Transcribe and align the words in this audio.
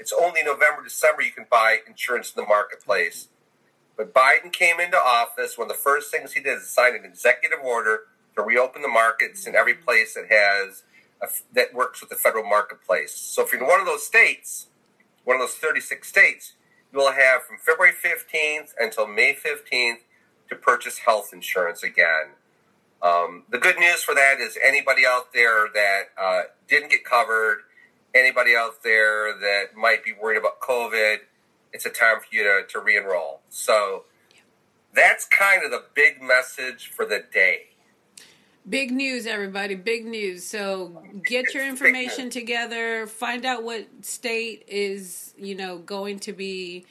it's 0.00 0.12
only 0.12 0.42
November, 0.42 0.82
December 0.82 1.22
you 1.22 1.30
can 1.30 1.46
buy 1.50 1.78
insurance 1.86 2.32
in 2.34 2.42
the 2.42 2.48
marketplace. 2.48 3.28
But 3.96 4.14
Biden 4.14 4.50
came 4.50 4.80
into 4.80 4.96
office, 4.96 5.58
one 5.58 5.70
of 5.70 5.76
the 5.76 5.82
first 5.82 6.10
things 6.10 6.32
he 6.32 6.40
did 6.40 6.56
is 6.58 6.70
sign 6.70 6.94
an 6.94 7.04
executive 7.04 7.58
order 7.62 8.00
to 8.34 8.42
reopen 8.42 8.80
the 8.80 8.88
markets 8.88 9.46
in 9.46 9.54
every 9.54 9.74
place 9.74 10.14
that 10.14 10.26
has 10.30 10.84
a, 11.22 11.28
that 11.54 11.74
works 11.74 12.00
with 12.00 12.08
the 12.08 12.16
federal 12.16 12.44
marketplace. 12.44 13.14
So 13.14 13.44
if 13.44 13.52
you're 13.52 13.60
in 13.60 13.68
one 13.68 13.78
of 13.78 13.86
those 13.86 14.06
states, 14.06 14.68
one 15.24 15.36
of 15.36 15.42
those 15.42 15.54
36 15.56 16.08
states, 16.08 16.54
you 16.92 16.98
will 16.98 17.12
have 17.12 17.42
from 17.42 17.58
February 17.58 17.92
15th 17.92 18.70
until 18.80 19.06
May 19.06 19.34
15th 19.34 19.98
to 20.48 20.56
purchase 20.56 20.98
health 20.98 21.30
insurance 21.32 21.82
again. 21.82 22.30
Um, 23.02 23.44
the 23.50 23.58
good 23.58 23.78
news 23.78 24.02
for 24.02 24.14
that 24.14 24.40
is 24.40 24.58
anybody 24.64 25.02
out 25.06 25.32
there 25.32 25.68
that 25.72 26.02
uh, 26.18 26.42
didn't 26.68 26.90
get 26.90 27.04
covered, 27.04 27.58
anybody 28.14 28.54
out 28.56 28.82
there 28.82 29.32
that 29.38 29.76
might 29.76 30.04
be 30.04 30.12
worried 30.12 30.38
about 30.38 30.60
COVID, 30.60 31.18
it's 31.72 31.86
a 31.86 31.90
time 31.90 32.18
for 32.20 32.34
you 32.34 32.42
to, 32.42 32.62
to 32.68 32.80
re 32.80 32.96
enroll. 32.96 33.40
So 33.48 34.04
that's 34.94 35.26
kind 35.26 35.64
of 35.64 35.70
the 35.70 35.84
big 35.94 36.22
message 36.22 36.90
for 36.94 37.04
the 37.04 37.22
day. 37.32 37.66
Big 38.68 38.90
news, 38.90 39.26
everybody. 39.26 39.74
Big 39.74 40.04
news. 40.04 40.44
So 40.46 41.02
get 41.26 41.54
your 41.54 41.66
information 41.66 42.30
together. 42.30 43.06
Find 43.06 43.46
out 43.46 43.62
what 43.64 43.86
state 44.02 44.64
is, 44.68 45.34
you 45.38 45.54
know, 45.54 45.78
going 45.78 46.18
to 46.20 46.32
be 46.32 46.84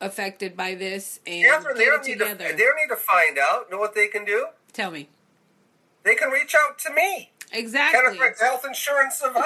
affected 0.00 0.56
by 0.56 0.74
this 0.74 1.20
and 1.26 1.44
Catherine, 1.44 1.78
they 1.78 1.84
don't, 1.84 2.04
need 2.04 2.18
to, 2.18 2.24
together. 2.24 2.56
they 2.56 2.64
don't 2.64 2.76
need 2.76 2.88
to 2.88 2.96
find 2.96 3.38
out. 3.38 3.70
Know 3.70 3.78
what 3.78 3.94
they 3.94 4.08
can 4.08 4.24
do? 4.24 4.48
Tell 4.72 4.90
me. 4.90 5.08
They 6.02 6.16
can 6.16 6.30
reach 6.30 6.54
out 6.54 6.78
to 6.80 6.92
me. 6.92 7.30
Exactly. 7.52 8.18
Kenneth 8.18 8.40
Health 8.40 8.64
Insurance 8.66 9.18
Savant. 9.18 9.44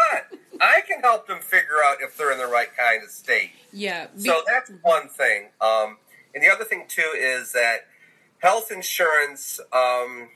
I 0.60 0.80
can 0.86 1.00
help 1.00 1.26
them 1.26 1.40
figure 1.40 1.82
out 1.84 1.98
if 2.00 2.16
they're 2.16 2.32
in 2.32 2.38
the 2.38 2.46
right 2.46 2.68
kind 2.76 3.02
of 3.02 3.10
state. 3.10 3.50
Yeah. 3.72 4.06
be- 4.14 4.22
So 4.22 4.42
that's 4.46 4.70
one 4.82 5.08
thing. 5.08 5.48
Um, 5.60 5.98
and 6.34 6.42
the 6.42 6.48
other 6.48 6.64
thing 6.64 6.84
too 6.88 7.12
is 7.16 7.52
that 7.52 7.86
health 8.38 8.70
insurance, 8.70 9.58
um, 9.72 10.28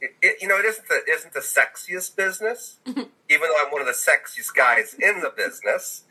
it, 0.00 0.14
it, 0.22 0.36
you 0.42 0.48
know, 0.48 0.56
it 0.58 0.64
isn't 0.64 0.88
the 0.88 1.00
isn't 1.10 1.34
the 1.34 1.40
sexiest 1.40 2.16
business, 2.16 2.76
even 2.86 3.06
though 3.48 3.64
I'm 3.64 3.70
one 3.72 3.80
of 3.80 3.86
the 3.86 3.92
sexiest 3.92 4.54
guys 4.54 4.94
in 4.94 5.20
the 5.20 5.32
business. 5.36 6.04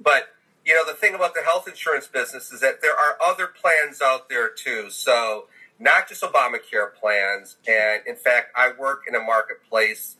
But 0.00 0.28
you 0.64 0.74
know, 0.74 0.86
the 0.86 0.94
thing 0.96 1.14
about 1.14 1.34
the 1.34 1.42
health 1.42 1.66
insurance 1.66 2.06
business 2.06 2.52
is 2.52 2.60
that 2.60 2.80
there 2.82 2.92
are 2.94 3.18
other 3.24 3.48
plans 3.48 4.00
out 4.00 4.28
there 4.28 4.48
too. 4.48 4.90
So 4.90 5.46
not 5.80 6.08
just 6.08 6.22
Obamacare 6.22 6.94
plans, 6.94 7.56
and 7.66 8.06
in 8.06 8.14
fact, 8.14 8.52
I 8.56 8.70
work 8.78 9.02
in 9.08 9.16
a 9.16 9.20
marketplace 9.20 10.16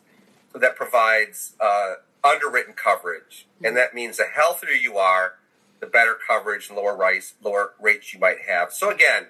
that 0.53 0.75
provides 0.75 1.55
uh, 1.59 1.95
underwritten 2.23 2.73
coverage, 2.73 3.47
and 3.63 3.75
that 3.75 3.93
means 3.93 4.17
the 4.17 4.25
healthier 4.25 4.71
you 4.71 4.97
are, 4.97 5.33
the 5.79 5.87
better 5.87 6.15
coverage 6.27 6.69
and 6.69 6.77
lower 6.77 6.95
rice, 6.95 7.33
lower 7.43 7.73
rates 7.81 8.13
you 8.13 8.19
might 8.19 8.41
have. 8.47 8.71
So 8.71 8.89
again, 8.89 9.27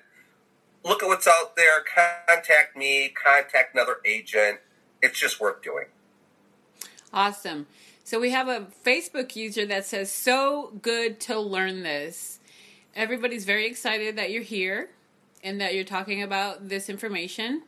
look 0.84 1.02
at 1.02 1.08
what's 1.08 1.28
out 1.28 1.56
there. 1.56 1.84
Contact 2.28 2.78
me. 2.78 3.10
Contact 3.10 3.74
another 3.74 3.98
agent. 4.06 4.60
It's 5.02 5.20
just 5.20 5.40
worth 5.40 5.62
doing. 5.62 5.86
Awesome. 7.12 7.68
So 8.04 8.20
we 8.20 8.32
have 8.32 8.48
a 8.48 8.68
Facebook 8.86 9.36
user 9.36 9.66
that 9.66 9.86
says, 9.86 10.12
So 10.12 10.74
good 10.82 11.20
to 11.22 11.40
learn 11.40 11.84
this. 11.84 12.40
Everybody's 12.96 13.46
very 13.46 13.66
excited 13.66 14.18
that 14.18 14.30
you're 14.30 14.44
here 14.44 14.90
and 15.44 15.60
that 15.60 15.74
you're 15.74 15.84
talking 15.84 16.22
about 16.22 16.70
this 16.70 16.90
information. 16.90 17.64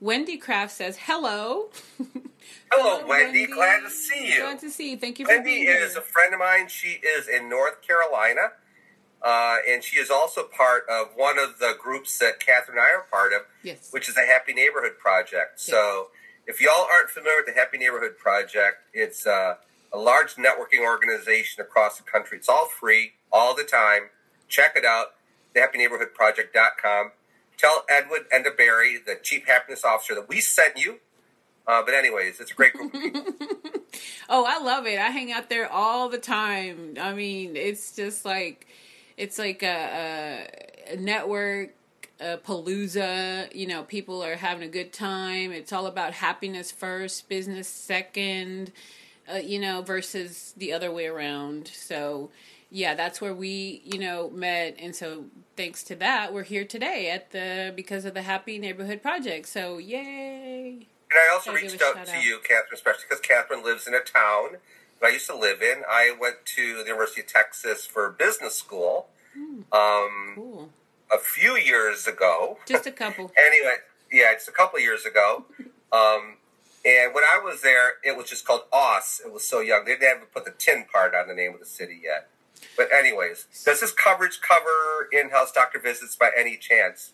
Wendy 0.00 0.36
Craft 0.36 0.72
says, 0.72 0.98
Hello. 1.02 1.70
Hello, 2.70 3.06
Wendy. 3.06 3.46
Glad 3.46 3.80
to 3.80 3.90
see 3.90 4.28
you. 4.34 4.40
Glad 4.40 4.60
to 4.60 4.70
see 4.70 4.90
you. 4.92 4.96
Thank 4.96 5.18
you 5.18 5.26
for 5.26 5.32
Wendy 5.32 5.50
being 5.50 5.62
here. 5.66 5.76
is 5.84 5.96
a 5.96 6.00
friend 6.00 6.32
of 6.34 6.40
mine. 6.40 6.68
She 6.68 6.98
is 7.04 7.28
in 7.28 7.48
North 7.48 7.82
Carolina, 7.82 8.52
uh, 9.22 9.56
and 9.68 9.82
she 9.84 9.98
is 9.98 10.10
also 10.10 10.44
part 10.44 10.84
of 10.88 11.08
one 11.16 11.38
of 11.38 11.58
the 11.58 11.74
groups 11.78 12.18
that 12.18 12.40
Catherine 12.40 12.78
and 12.78 12.86
I 12.86 12.90
are 12.90 13.06
part 13.10 13.32
of, 13.32 13.42
Yes. 13.62 13.88
which 13.92 14.08
is 14.08 14.14
the 14.14 14.22
Happy 14.26 14.52
Neighborhood 14.54 14.98
Project. 14.98 15.60
So, 15.60 16.08
if 16.46 16.60
y'all 16.60 16.86
aren't 16.92 17.10
familiar 17.10 17.38
with 17.38 17.46
the 17.54 17.60
Happy 17.60 17.78
Neighborhood 17.78 18.18
Project, 18.18 18.78
it's 18.92 19.26
uh, 19.26 19.56
a 19.92 19.98
large 19.98 20.34
networking 20.36 20.80
organization 20.82 21.60
across 21.60 21.98
the 21.98 22.02
country. 22.04 22.38
It's 22.38 22.48
all 22.48 22.66
free, 22.66 23.12
all 23.30 23.54
the 23.54 23.64
time. 23.64 24.10
Check 24.48 24.72
it 24.76 24.84
out, 24.84 25.08
thehappyneighborhoodproject.com. 25.54 27.12
Tell 27.58 27.84
Edward 27.88 28.22
Enderberry, 28.34 29.04
the 29.04 29.16
Chief 29.22 29.46
Happiness 29.46 29.84
Officer, 29.84 30.14
that 30.16 30.28
we 30.28 30.40
sent 30.40 30.76
you. 30.78 30.98
Uh, 31.66 31.82
but 31.84 31.94
anyways, 31.94 32.40
it's 32.40 32.50
a 32.50 32.54
great 32.54 32.72
group. 32.72 32.92
Oh, 34.28 34.44
I 34.48 34.64
love 34.64 34.86
it. 34.86 34.98
I 34.98 35.10
hang 35.10 35.30
out 35.32 35.50
there 35.50 35.70
all 35.70 36.08
the 36.08 36.18
time. 36.18 36.94
I 36.98 37.12
mean, 37.12 37.56
it's 37.56 37.94
just 37.94 38.24
like 38.24 38.66
it's 39.16 39.38
like 39.38 39.62
a, 39.62 40.48
a, 40.88 40.94
a 40.94 40.96
network, 40.96 41.74
a 42.18 42.38
palooza. 42.38 43.54
You 43.54 43.66
know, 43.66 43.82
people 43.82 44.24
are 44.24 44.36
having 44.36 44.62
a 44.66 44.70
good 44.70 44.92
time. 44.92 45.52
It's 45.52 45.72
all 45.72 45.86
about 45.86 46.14
happiness 46.14 46.72
first, 46.72 47.28
business 47.28 47.68
second. 47.68 48.72
Uh, 49.30 49.36
you 49.36 49.58
know, 49.58 49.82
versus 49.82 50.52
the 50.56 50.72
other 50.72 50.90
way 50.90 51.06
around. 51.06 51.68
So, 51.68 52.30
yeah, 52.70 52.94
that's 52.94 53.20
where 53.20 53.34
we, 53.34 53.82
you 53.84 53.98
know, 53.98 54.30
met, 54.30 54.76
and 54.80 54.96
so 54.96 55.26
thanks 55.56 55.84
to 55.84 55.94
that, 55.96 56.32
we're 56.34 56.42
here 56.42 56.64
today 56.64 57.08
at 57.10 57.30
the 57.30 57.72
because 57.76 58.04
of 58.04 58.14
the 58.14 58.22
Happy 58.22 58.58
Neighborhood 58.58 59.00
Project. 59.00 59.46
So, 59.46 59.78
yay! 59.78 60.88
And 61.12 61.20
I 61.30 61.34
also 61.34 61.52
reached 61.52 61.82
out 61.82 62.06
to 62.06 62.16
out. 62.16 62.24
you, 62.24 62.38
Catherine, 62.38 62.72
especially 62.72 63.04
because 63.08 63.20
Catherine 63.20 63.62
lives 63.62 63.86
in 63.86 63.94
a 63.94 64.00
town 64.00 64.56
that 65.00 65.08
I 65.08 65.10
used 65.10 65.26
to 65.26 65.36
live 65.36 65.60
in. 65.60 65.82
I 65.88 66.16
went 66.18 66.36
to 66.56 66.78
the 66.78 66.88
University 66.88 67.20
of 67.20 67.26
Texas 67.26 67.84
for 67.84 68.08
business 68.10 68.54
school 68.54 69.08
um, 69.72 70.32
Cool. 70.34 70.70
a 71.12 71.18
few 71.18 71.56
years 71.56 72.06
ago. 72.06 72.58
Just 72.66 72.86
a 72.86 72.92
couple. 72.92 73.30
anyway, 73.46 73.74
yeah, 74.10 74.32
it's 74.32 74.48
a 74.48 74.52
couple 74.52 74.80
years 74.80 75.04
ago. 75.04 75.44
Um, 75.92 76.36
and 76.86 77.14
when 77.14 77.22
I 77.22 77.38
was 77.44 77.60
there, 77.60 77.96
it 78.02 78.16
was 78.16 78.26
just 78.26 78.46
called 78.46 78.62
Oss. 78.72 79.20
It 79.22 79.30
was 79.30 79.46
so 79.46 79.60
young. 79.60 79.84
They 79.84 79.92
didn't 79.92 80.16
even 80.16 80.28
put 80.32 80.46
the 80.46 80.52
tin 80.56 80.86
part 80.90 81.14
on 81.14 81.28
the 81.28 81.34
name 81.34 81.52
of 81.52 81.60
the 81.60 81.66
city 81.66 82.00
yet. 82.02 82.30
But 82.78 82.88
anyways, 82.90 83.46
does 83.66 83.80
this 83.82 83.92
coverage 83.92 84.40
cover 84.40 85.10
in-house 85.12 85.52
doctor 85.52 85.78
visits 85.78 86.16
by 86.16 86.30
any 86.34 86.56
chance? 86.56 87.12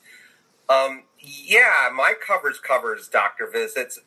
Um, 0.69 1.03
yeah, 1.21 1.91
my 1.95 2.15
coverage 2.27 2.61
covers 2.63 3.09
doctor 3.09 3.47
visits. 3.51 3.99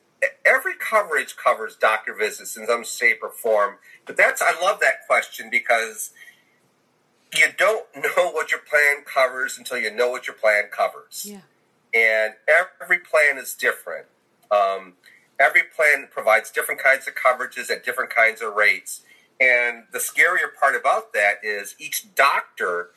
Every 0.46 0.74
coverage 0.76 1.36
covers 1.36 1.76
doctor 1.76 2.14
visits 2.14 2.56
in 2.56 2.66
some 2.66 2.84
shape 2.84 3.18
or 3.22 3.30
form. 3.30 3.76
But 4.06 4.16
that's 4.16 4.40
I 4.40 4.52
love 4.60 4.80
that 4.80 5.06
question 5.06 5.48
because 5.50 6.10
you 7.36 7.46
don't 7.56 7.86
know 7.96 8.30
what 8.30 8.50
your 8.50 8.60
plan 8.60 9.04
covers 9.04 9.58
until 9.58 9.78
you 9.78 9.90
know 9.94 10.10
what 10.10 10.26
your 10.26 10.36
plan 10.36 10.64
covers 10.70 11.26
Yeah. 11.28 11.40
and 11.94 12.34
every 12.80 12.98
plan 12.98 13.38
is 13.38 13.54
different. 13.54 14.06
Um, 14.50 14.94
every 15.40 15.62
plan 15.62 16.08
provides 16.10 16.50
different 16.50 16.80
kinds 16.82 17.08
of 17.08 17.14
coverages 17.14 17.70
at 17.70 17.84
different 17.84 18.10
kinds 18.10 18.42
of 18.42 18.54
rates. 18.54 19.02
And 19.40 19.84
the 19.92 19.98
scarier 19.98 20.54
part 20.58 20.76
about 20.76 21.12
that 21.14 21.36
is 21.42 21.74
each 21.78 22.14
doctor 22.14 22.90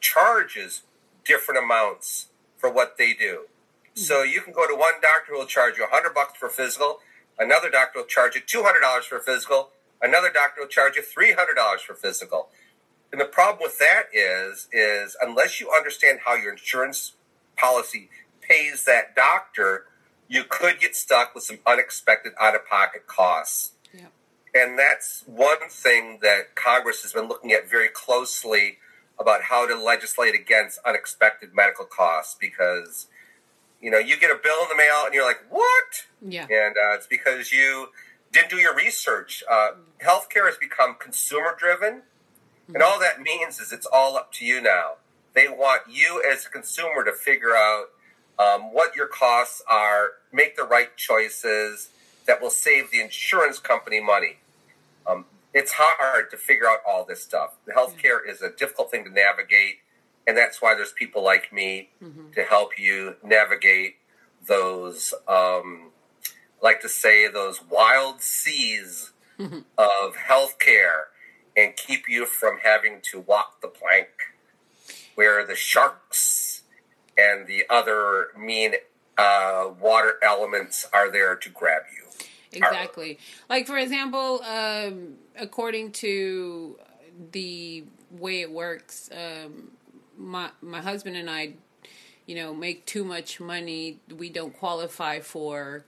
charges 0.00 0.82
different 1.24 1.62
amounts 1.62 2.26
for 2.56 2.70
what 2.72 2.96
they 2.96 3.12
do. 3.12 3.46
So 3.94 4.16
mm-hmm. 4.16 4.32
you 4.32 4.40
can 4.40 4.52
go 4.52 4.66
to 4.66 4.74
one 4.74 4.94
doctor 5.02 5.32
who 5.32 5.38
will 5.38 5.46
charge 5.46 5.76
you 5.76 5.82
100 5.82 6.14
bucks 6.14 6.38
for 6.38 6.46
a 6.46 6.50
physical, 6.50 7.00
another 7.38 7.70
doctor 7.70 8.00
will 8.00 8.06
charge 8.06 8.34
you 8.34 8.40
$200 8.40 9.02
for 9.02 9.16
a 9.16 9.20
physical, 9.20 9.70
another 10.00 10.30
doctor 10.30 10.62
will 10.62 10.68
charge 10.68 10.96
you 10.96 11.02
$300 11.02 11.80
for 11.80 11.94
physical. 11.94 12.48
And 13.12 13.20
the 13.20 13.24
problem 13.24 13.60
with 13.62 13.78
that 13.78 14.04
is, 14.12 14.68
is 14.72 15.16
unless 15.20 15.60
you 15.60 15.70
understand 15.70 16.20
how 16.24 16.36
your 16.36 16.52
insurance 16.52 17.14
policy 17.56 18.08
pays 18.40 18.84
that 18.84 19.16
doctor, 19.16 19.86
you 20.28 20.44
could 20.48 20.78
get 20.78 20.94
stuck 20.94 21.34
with 21.34 21.44
some 21.44 21.58
unexpected 21.66 22.32
out-of-pocket 22.40 23.06
costs. 23.08 23.72
Yep. 23.92 24.12
And 24.54 24.78
that's 24.78 25.24
one 25.26 25.68
thing 25.68 26.20
that 26.22 26.54
Congress 26.54 27.02
has 27.02 27.12
been 27.12 27.26
looking 27.26 27.50
at 27.52 27.68
very 27.68 27.88
closely 27.88 28.78
about 29.18 29.42
how 29.42 29.66
to 29.66 29.74
legislate 29.74 30.34
against 30.34 30.78
unexpected 30.86 31.54
medical 31.54 31.84
costs 31.84 32.36
because 32.40 33.08
you 33.80 33.90
know 33.90 33.98
you 33.98 34.18
get 34.18 34.30
a 34.30 34.38
bill 34.42 34.62
in 34.62 34.68
the 34.68 34.76
mail 34.76 35.04
and 35.04 35.14
you're 35.14 35.26
like 35.26 35.44
what? 35.48 36.06
Yeah. 36.22 36.42
and 36.42 36.76
uh, 36.76 36.94
it's 36.94 37.06
because 37.06 37.52
you 37.52 37.88
didn't 38.32 38.50
do 38.50 38.56
your 38.56 38.74
research. 38.74 39.42
Uh, 39.50 39.72
healthcare 40.02 40.46
has 40.46 40.56
become 40.56 40.96
consumer 40.98 41.54
driven 41.58 42.02
and 42.74 42.82
all 42.82 43.00
that 43.00 43.20
means 43.20 43.58
is 43.58 43.72
it's 43.72 43.86
all 43.86 44.16
up 44.16 44.32
to 44.34 44.44
you 44.44 44.60
now. 44.60 44.94
They 45.34 45.48
want 45.48 45.82
you 45.88 46.22
as 46.30 46.46
a 46.46 46.50
consumer 46.50 47.04
to 47.04 47.12
figure 47.12 47.54
out 47.54 47.86
um, 48.38 48.72
what 48.72 48.96
your 48.96 49.06
costs 49.06 49.62
are 49.68 50.12
make 50.32 50.56
the 50.56 50.64
right 50.64 50.96
choices 50.96 51.90
that 52.26 52.40
will 52.40 52.50
save 52.50 52.90
the 52.90 53.00
insurance 53.00 53.58
company 53.58 54.00
money. 54.00 54.38
Um, 55.06 55.24
it's 55.52 55.72
hard 55.76 56.30
to 56.30 56.36
figure 56.36 56.68
out 56.68 56.78
all 56.88 57.04
this 57.04 57.22
stuff. 57.22 57.54
The 57.66 57.72
healthcare 57.72 58.18
is 58.26 58.40
a 58.40 58.50
difficult 58.50 58.90
thing 58.90 59.04
to 59.04 59.10
navigate, 59.10 59.78
and 60.26 60.36
that's 60.36 60.60
why 60.62 60.74
there's 60.74 60.92
people 60.92 61.22
like 61.24 61.52
me 61.52 61.90
to 62.34 62.42
help 62.42 62.78
you 62.78 63.16
navigate 63.24 63.96
those, 64.46 65.12
um, 65.28 65.90
like 66.62 66.80
to 66.80 66.88
say, 66.88 67.28
those 67.28 67.60
wild 67.64 68.20
seas 68.20 69.12
of 69.78 70.14
healthcare. 70.16 71.04
and 71.56 71.76
keep 71.76 72.08
you 72.08 72.26
from 72.26 72.58
having 72.62 73.00
to 73.02 73.20
walk 73.20 73.60
the 73.60 73.68
plank 73.68 74.08
where 75.14 75.44
the 75.44 75.56
sharks 75.56 76.62
and 77.18 77.46
the 77.46 77.64
other 77.68 78.28
mean 78.38 78.74
uh, 79.18 79.68
water 79.80 80.14
elements 80.22 80.86
are 80.92 81.10
there 81.10 81.36
to 81.36 81.50
grab 81.50 81.82
you. 81.94 82.26
Exactly. 82.52 83.18
Like 83.48 83.66
for 83.66 83.76
example, 83.76 84.42
um, 84.44 85.14
according 85.38 85.92
to 85.92 86.78
the 87.32 87.84
way 88.10 88.40
it 88.40 88.50
works, 88.50 89.10
um, 89.12 89.72
my 90.20 90.50
my 90.60 90.80
husband 90.80 91.16
and 91.16 91.28
I, 91.30 91.54
you 92.26 92.36
know, 92.36 92.54
make 92.54 92.86
too 92.86 93.04
much 93.04 93.40
money. 93.40 94.00
We 94.16 94.28
don't 94.30 94.52
qualify 94.52 95.20
for, 95.20 95.84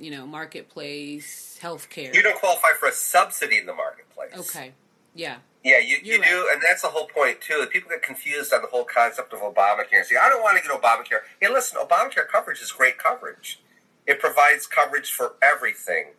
you 0.00 0.10
know, 0.10 0.26
marketplace 0.26 1.58
healthcare. 1.62 2.14
You 2.14 2.22
don't 2.22 2.38
qualify 2.38 2.68
for 2.80 2.88
a 2.88 2.92
subsidy 2.92 3.58
in 3.58 3.66
the 3.66 3.74
marketplace. 3.74 4.32
Okay. 4.36 4.72
Yeah. 5.14 5.36
Yeah, 5.64 5.80
you, 5.80 5.98
you 6.02 6.14
You're 6.14 6.22
do, 6.22 6.48
and 6.52 6.62
that's 6.62 6.82
the 6.82 6.88
whole 6.88 7.08
point 7.08 7.40
too. 7.40 7.66
People 7.70 7.90
get 7.90 8.02
confused 8.02 8.52
on 8.52 8.62
the 8.62 8.68
whole 8.68 8.84
concept 8.84 9.32
of 9.32 9.40
Obamacare. 9.40 10.04
See, 10.04 10.16
I 10.16 10.28
don't 10.28 10.42
want 10.42 10.56
to 10.56 10.66
get 10.66 10.70
Obamacare. 10.70 11.20
Hey, 11.40 11.48
listen, 11.48 11.78
Obamacare 11.78 12.28
coverage 12.28 12.60
is 12.62 12.70
great 12.72 12.96
coverage. 12.96 13.60
It 14.06 14.20
provides 14.20 14.66
coverage 14.66 15.12
for 15.12 15.34
everything. 15.42 16.12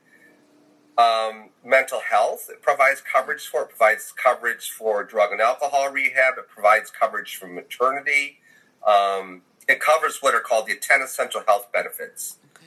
Um, 0.99 1.51
mental 1.63 2.01
health, 2.01 2.47
it 2.49 2.61
provides 2.61 3.01
coverage 3.01 3.47
for. 3.47 3.61
It 3.63 3.69
provides 3.69 4.11
coverage 4.11 4.69
for 4.69 5.03
drug 5.05 5.31
and 5.31 5.39
alcohol 5.39 5.89
rehab. 5.89 6.33
It 6.37 6.49
provides 6.49 6.91
coverage 6.91 7.37
for 7.37 7.47
maternity. 7.47 8.39
Um, 8.85 9.43
it 9.67 9.79
covers 9.79 10.17
what 10.19 10.33
are 10.35 10.41
called 10.41 10.67
the 10.67 10.75
10 10.75 11.01
essential 11.01 11.41
health 11.47 11.71
benefits. 11.71 12.37
Okay. 12.55 12.65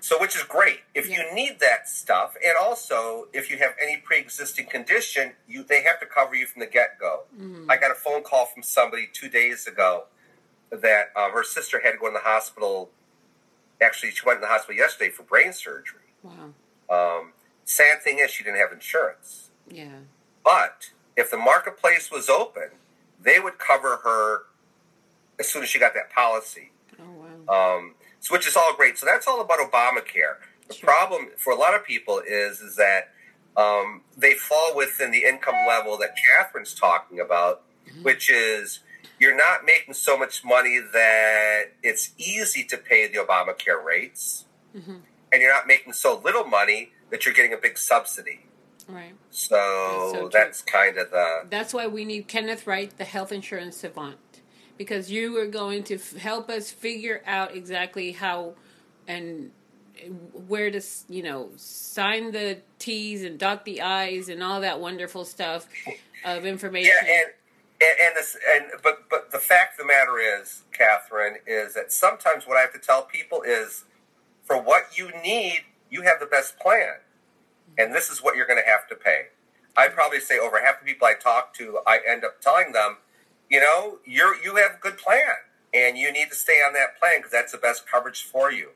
So, 0.00 0.20
which 0.20 0.36
is 0.36 0.42
great. 0.42 0.80
If 0.94 1.06
Yeah. 1.08 1.22
you 1.28 1.34
need 1.34 1.58
that 1.60 1.88
stuff, 1.88 2.34
and 2.44 2.54
also 2.60 3.28
if 3.32 3.50
you 3.50 3.56
have 3.58 3.74
any 3.80 3.96
pre-existing 3.96 4.66
condition, 4.66 5.32
you 5.46 5.62
they 5.62 5.82
have 5.84 5.98
to 6.00 6.06
cover 6.06 6.34
you 6.34 6.46
from 6.46 6.60
the 6.60 6.66
get-go. 6.66 7.24
Mm-hmm. 7.34 7.70
I 7.70 7.78
got 7.78 7.90
a 7.90 7.94
phone 7.94 8.24
call 8.24 8.44
from 8.46 8.62
somebody 8.62 9.08
two 9.10 9.28
days 9.30 9.66
ago 9.66 10.04
that 10.70 11.12
uh, 11.16 11.30
her 11.30 11.42
sister 11.44 11.80
had 11.82 11.92
to 11.92 11.98
go 11.98 12.08
in 12.08 12.12
the 12.12 12.20
hospital. 12.20 12.90
Actually, 13.80 14.10
she 14.10 14.20
went 14.26 14.36
in 14.36 14.42
the 14.42 14.48
hospital 14.48 14.76
yesterday 14.76 15.08
for 15.10 15.22
brain 15.22 15.54
surgery. 15.54 16.00
Wow. 16.22 16.52
Um, 16.90 17.32
sad 17.68 18.02
thing 18.02 18.18
is, 18.18 18.30
she 18.30 18.42
didn't 18.44 18.58
have 18.58 18.72
insurance. 18.72 19.50
Yeah. 19.68 19.98
But 20.44 20.90
if 21.16 21.30
the 21.30 21.36
marketplace 21.36 22.10
was 22.10 22.28
open, 22.28 22.70
they 23.20 23.38
would 23.40 23.58
cover 23.58 23.96
her 24.04 24.42
as 25.38 25.48
soon 25.48 25.62
as 25.62 25.68
she 25.68 25.78
got 25.78 25.94
that 25.94 26.10
policy. 26.10 26.70
Oh 27.00 27.04
wow. 27.46 27.76
Um, 27.76 27.94
so 28.20 28.34
which 28.34 28.46
is 28.46 28.56
all 28.56 28.74
great. 28.74 28.98
So 28.98 29.06
that's 29.06 29.26
all 29.26 29.40
about 29.40 29.58
Obamacare. 29.60 30.36
The 30.68 30.74
Sure. 30.74 30.86
problem 30.88 31.30
for 31.36 31.52
a 31.52 31.56
lot 31.56 31.74
of 31.74 31.84
people 31.84 32.20
is 32.26 32.60
is 32.60 32.76
that 32.76 33.12
um, 33.56 34.02
they 34.16 34.34
fall 34.34 34.74
within 34.76 35.10
the 35.10 35.24
income 35.24 35.56
level 35.66 35.96
that 35.98 36.10
Catherine's 36.16 36.74
talking 36.74 37.18
about, 37.20 37.62
which 38.02 38.30
is 38.30 38.80
you're 39.18 39.36
not 39.36 39.64
making 39.64 39.94
so 39.94 40.16
much 40.16 40.44
money 40.44 40.78
that 40.92 41.72
it's 41.82 42.10
easy 42.18 42.62
to 42.64 42.76
pay 42.76 43.08
the 43.08 43.18
Obamacare 43.18 43.82
rates, 43.82 44.44
Mhm. 44.76 45.02
and 45.32 45.42
you're 45.42 45.52
not 45.52 45.66
making 45.66 45.92
so 45.92 46.16
little 46.18 46.44
money 46.44 46.92
that 47.10 47.24
you're 47.24 47.34
getting 47.34 47.52
a 47.52 47.58
big 47.58 47.78
subsidy. 47.78 48.46
Right. 48.88 49.14
So 49.30 49.56
That's 49.56 50.12
so 50.12 50.30
that's 50.32 50.62
kind 50.62 50.96
of 50.96 51.10
the 51.10 51.42
That's 51.50 51.74
why 51.74 51.86
we 51.86 52.04
need 52.04 52.26
Kenneth 52.26 52.66
Wright, 52.66 52.96
the 52.96 53.04
health 53.04 53.32
insurance 53.32 53.76
savant, 53.76 54.40
because 54.78 55.10
you 55.10 55.36
are 55.38 55.46
going 55.46 55.84
to 55.84 55.96
f- 55.96 56.16
help 56.16 56.48
us 56.48 56.70
figure 56.70 57.22
out 57.26 57.54
exactly 57.54 58.12
how 58.12 58.54
and 59.06 59.50
where 60.46 60.70
to, 60.70 60.80
you 61.08 61.22
know, 61.22 61.50
sign 61.56 62.32
the 62.32 62.58
T's 62.78 63.22
and 63.22 63.38
dot 63.38 63.64
the 63.64 63.82
I's 63.82 64.28
and 64.28 64.42
all 64.42 64.60
that 64.60 64.80
wonderful 64.80 65.24
stuff 65.24 65.66
of 66.24 66.46
information. 66.46 66.92
Yeah, 67.02 67.12
and 67.12 67.32
and, 67.80 67.98
and 68.06 68.16
this 68.16 68.36
and 68.54 68.64
but 68.82 69.08
but 69.10 69.30
the 69.30 69.38
fact 69.38 69.78
of 69.78 69.86
the 69.86 69.92
matter 69.92 70.18
is, 70.18 70.62
Catherine, 70.72 71.36
is 71.46 71.74
that 71.74 71.92
sometimes 71.92 72.46
what 72.46 72.56
I 72.56 72.60
have 72.60 72.72
to 72.72 72.78
tell 72.78 73.02
people 73.02 73.42
is, 73.42 73.84
for 74.44 74.60
what 74.60 74.96
you 74.96 75.10
need, 75.22 75.60
you 75.90 76.02
have 76.02 76.20
the 76.20 76.26
best 76.26 76.58
plan, 76.58 76.96
and 77.76 77.94
this 77.94 78.10
is 78.10 78.22
what 78.22 78.36
you're 78.36 78.46
going 78.46 78.60
to 78.62 78.70
have 78.70 78.88
to 78.88 78.94
pay. 78.94 79.26
I 79.76 79.88
probably 79.88 80.20
say 80.20 80.38
over 80.38 80.64
half 80.64 80.80
the 80.80 80.86
people 80.86 81.06
I 81.06 81.14
talk 81.14 81.54
to, 81.54 81.78
I 81.86 82.00
end 82.08 82.24
up 82.24 82.40
telling 82.40 82.72
them, 82.72 82.98
you 83.50 83.60
know, 83.60 83.98
you're 84.04 84.36
you 84.42 84.56
have 84.56 84.72
a 84.76 84.80
good 84.80 84.98
plan, 84.98 85.36
and 85.72 85.96
you 85.96 86.12
need 86.12 86.28
to 86.30 86.34
stay 86.36 86.60
on 86.66 86.72
that 86.74 86.98
plan 86.98 87.18
because 87.18 87.32
that's 87.32 87.52
the 87.52 87.58
best 87.58 87.86
coverage 87.90 88.22
for 88.24 88.50
you. 88.52 88.70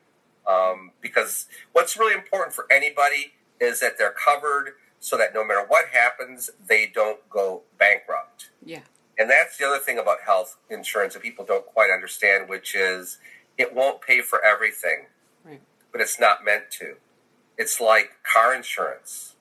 Um, 0.46 0.90
because 1.00 1.46
what's 1.72 1.96
really 1.96 2.14
important 2.14 2.54
for 2.54 2.66
anybody 2.70 3.32
is 3.60 3.80
that 3.80 3.96
they're 3.98 4.12
covered 4.12 4.72
so 4.98 5.16
that 5.16 5.34
no 5.34 5.44
matter 5.44 5.64
what 5.66 5.86
happens, 5.88 6.50
they 6.68 6.90
don't 6.92 7.28
go 7.30 7.62
bankrupt. 7.78 8.50
yeah. 8.64 8.80
And 9.18 9.28
that's 9.30 9.58
the 9.58 9.66
other 9.66 9.78
thing 9.78 9.98
about 9.98 10.18
health 10.24 10.56
insurance 10.70 11.12
that 11.14 11.22
people 11.22 11.44
don't 11.44 11.66
quite 11.66 11.90
understand, 11.90 12.48
which 12.48 12.74
is 12.74 13.18
it 13.58 13.74
won't 13.74 14.00
pay 14.00 14.20
for 14.22 14.42
everything, 14.44 15.06
Right. 15.44 15.60
But 15.92 16.00
it's 16.00 16.18
not 16.18 16.44
meant 16.44 16.70
to. 16.72 16.96
It's 17.58 17.80
like 17.80 18.16
car 18.22 18.54
insurance. 18.54 19.34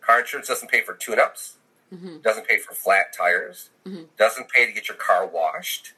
Car 0.00 0.20
insurance 0.20 0.48
doesn't 0.48 0.70
pay 0.70 0.82
for 0.82 0.94
tune 0.94 1.18
ups, 1.18 1.56
hmm 1.90 2.18
doesn't 2.18 2.46
pay 2.48 2.58
for 2.58 2.74
flat 2.74 3.12
tires, 3.16 3.70
Mhm. 3.86 4.08
doesn't 4.16 4.50
pay 4.50 4.66
to 4.66 4.72
get 4.72 4.88
your 4.88 4.96
car 4.96 5.24
washed. 5.26 5.92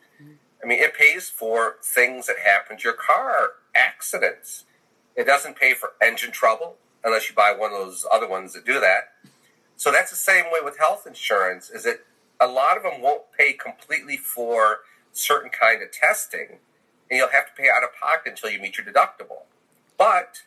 I 0.63 0.67
mean, 0.67 0.79
it 0.79 0.93
pays 0.95 1.31
for 1.31 1.79
things 1.83 2.27
that 2.27 2.41
happen 2.41 2.77
to 2.77 2.85
your 2.85 2.93
car, 2.93 3.55
accidents. 3.75 4.65
It 5.17 5.25
doesn't 5.25 5.57
pay 5.57 5.73
for 5.75 5.95
engine 6.03 6.33
trouble 6.33 6.77
unless 7.03 7.29
you 7.31 7.35
buy 7.35 7.53
one 7.53 7.73
of 7.73 7.79
those 7.79 8.05
other 8.13 8.29
ones 8.29 8.53
that 8.53 8.67
do 8.67 8.79
that. 8.79 9.15
So 9.77 9.91
that's 9.91 10.11
the 10.11 10.17
same 10.17 10.51
way 10.53 10.61
with 10.63 10.77
health 10.79 11.07
insurance. 11.07 11.71
Is 11.71 11.85
that 11.85 12.05
a 12.39 12.47
lot 12.47 12.77
of 12.77 12.83
them 12.83 13.01
won't 13.01 13.33
pay 13.33 13.55
completely 13.55 14.19
for 14.19 14.81
certain 15.13 15.51
kind 15.51 15.83
of 15.83 15.91
testing, 15.91 16.61
and 17.11 17.19
you'll 17.19 17.29
have 17.29 17.47
to 17.47 17.53
pay 17.55 17.69
out 17.75 17.83
of 17.83 17.95
pocket 17.95 18.31
until 18.33 18.51
you 18.51 18.59
meet 18.61 18.77
your 18.77 18.87
deductible. 18.87 19.45
But 20.01 20.45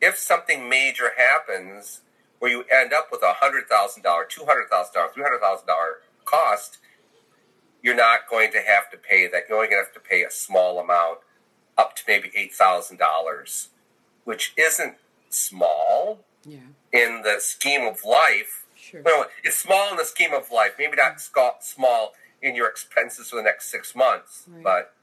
if 0.00 0.16
something 0.16 0.68
major 0.68 1.10
happens 1.18 2.02
where 2.38 2.48
you 2.52 2.62
end 2.72 2.92
up 2.92 3.08
with 3.10 3.22
a 3.24 3.32
hundred 3.34 3.68
thousand 3.68 4.04
dollar, 4.04 4.24
two 4.24 4.44
hundred 4.46 4.68
thousand 4.70 4.94
dollar, 4.94 5.08
three 5.12 5.24
hundred 5.24 5.40
thousand 5.40 5.66
dollar 5.66 5.96
cost, 6.24 6.78
you're 7.82 7.96
not 7.96 8.28
going 8.30 8.52
to 8.52 8.60
have 8.60 8.88
to 8.92 8.96
pay 8.96 9.26
that. 9.26 9.42
You're 9.48 9.58
only 9.58 9.68
going 9.68 9.82
to 9.82 9.86
have 9.86 9.94
to 9.94 10.08
pay 10.08 10.22
a 10.22 10.30
small 10.30 10.78
amount, 10.78 11.18
up 11.76 11.96
to 11.96 12.02
maybe 12.06 12.30
eight 12.36 12.54
thousand 12.54 12.98
dollars, 12.98 13.70
which 14.22 14.52
isn't 14.56 14.94
small 15.28 16.20
Yeah. 16.46 16.60
in 16.92 17.22
the 17.22 17.40
scheme 17.40 17.82
of 17.82 18.04
life. 18.04 18.64
Sure. 18.76 19.02
Well, 19.04 19.26
it's 19.42 19.56
small 19.56 19.90
in 19.90 19.96
the 19.96 20.04
scheme 20.04 20.32
of 20.32 20.52
life. 20.52 20.74
Maybe 20.78 20.94
not 20.96 21.16
mm. 21.16 21.20
sca- 21.20 21.56
small 21.62 22.12
in 22.40 22.54
your 22.54 22.68
expenses 22.68 23.30
for 23.30 23.36
the 23.36 23.42
next 23.42 23.72
six 23.72 23.96
months, 23.96 24.44
Right. 24.46 24.62
but 24.62 24.94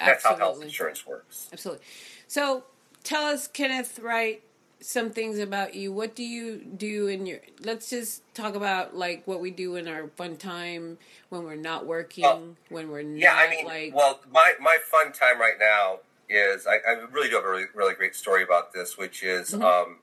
that's 0.00 0.24
how 0.24 0.36
health 0.36 0.60
insurance 0.60 1.06
works. 1.06 1.48
Absolutely. 1.52 1.84
So 2.28 2.64
tell 3.04 3.24
us, 3.24 3.46
Kenneth 3.48 3.98
Wright, 3.98 4.42
some 4.80 5.10
things 5.10 5.38
about 5.38 5.74
you. 5.74 5.92
What 5.92 6.14
do 6.14 6.22
you 6.22 6.58
do 6.58 7.06
in 7.06 7.26
your? 7.26 7.38
Let's 7.62 7.88
just 7.90 8.22
talk 8.34 8.54
about 8.54 8.96
like 8.96 9.26
what 9.26 9.40
we 9.40 9.50
do 9.50 9.76
in 9.76 9.88
our 9.88 10.08
fun 10.16 10.36
time 10.36 10.98
when 11.28 11.44
we're 11.44 11.56
not 11.56 11.86
working, 11.86 12.24
Well, 12.24 12.42
when 12.68 12.90
we're 12.90 13.02
not 13.02 13.18
Yeah, 13.18 13.34
I 13.34 13.48
mean, 13.50 13.64
like. 13.66 13.94
well, 13.94 14.20
my, 14.30 14.52
my 14.60 14.78
fun 14.90 15.12
time 15.12 15.40
right 15.40 15.58
now 15.58 16.00
is 16.28 16.66
I, 16.66 16.76
I 16.88 16.92
really 17.10 17.28
do 17.28 17.36
have 17.36 17.44
a 17.44 17.48
really, 17.50 17.66
really 17.74 17.94
great 17.94 18.14
story 18.14 18.42
about 18.42 18.72
this, 18.72 18.98
which 18.98 19.22
is 19.22 19.52
Mhm. 19.52 19.62
um, 19.62 19.98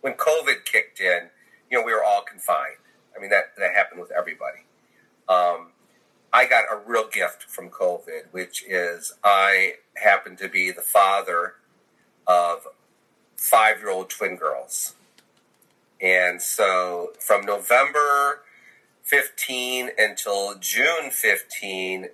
when 0.00 0.14
COVID 0.14 0.64
kicked 0.64 1.00
in, 1.00 1.30
you 1.70 1.78
know, 1.78 1.84
we 1.84 1.92
were 1.92 2.02
all 2.02 2.22
confined. 2.22 2.76
I 3.16 3.20
mean, 3.20 3.30
that, 3.30 3.54
that 3.56 3.74
happened 3.74 4.00
with 4.00 4.10
everybody. 4.10 4.60
Um, 5.28 5.72
I 6.32 6.46
got 6.46 6.64
a 6.70 6.76
real 6.76 7.06
gift 7.08 7.44
from 7.44 7.70
COVID, 7.70 8.32
which 8.32 8.64
is 8.66 9.12
I 9.24 9.74
happen 9.96 10.36
to 10.36 10.48
be 10.48 10.70
the 10.70 10.82
father 10.82 11.54
of 12.28 12.68
five 13.36 13.78
year 13.78 13.90
old 13.90 14.10
twin 14.10 14.36
girls. 14.36 14.94
And 16.00 16.40
so 16.40 17.12
from 17.18 17.44
November 17.44 18.42
15 19.02 19.90
until 19.98 20.54
June 20.60 21.10
15, 21.10 22.08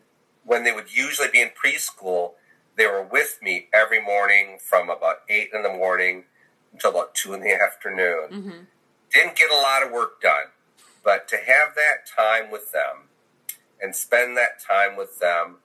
when 0.45 0.65
they 0.65 0.73
would 0.73 0.95
usually 0.95 1.29
be 1.29 1.41
in 1.43 1.49
preschool, 1.51 2.33
they 2.77 2.87
were 2.87 3.03
with 3.03 3.39
me 3.43 3.67
every 3.75 4.03
morning 4.03 4.59
from 4.61 4.89
about 4.89 5.19
8 5.29 5.51
in 5.53 5.63
the 5.63 5.69
morning 5.73 6.25
until 6.73 6.91
about 6.93 7.15
2 7.15 7.35
in 7.35 7.41
the 7.41 7.53
afternoon. 7.63 8.29
hmm 8.31 8.61
Didn't 9.13 9.37
get 9.37 9.51
a 9.51 9.57
lot 9.57 9.83
of 9.85 9.93
work 9.93 10.21
done, 10.21 10.47
but 11.05 11.29
to 11.29 11.37
have 11.37 11.75
that 11.75 12.07
time 12.07 12.51
with 12.51 12.73
them 12.73 13.09
and 13.81 13.95
spend 13.95 14.37
that 14.37 14.61
time 14.67 14.97
with 14.97 15.19
them 15.19 15.57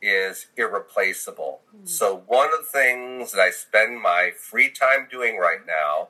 is 0.00 0.46
irreplaceable. 0.56 1.60
So, 1.84 2.22
one 2.26 2.48
of 2.48 2.60
the 2.60 2.78
things 2.78 3.32
that 3.32 3.40
I 3.40 3.50
spend 3.50 4.00
my 4.00 4.32
free 4.36 4.70
time 4.70 5.08
doing 5.10 5.38
right 5.38 5.60
now 5.66 6.08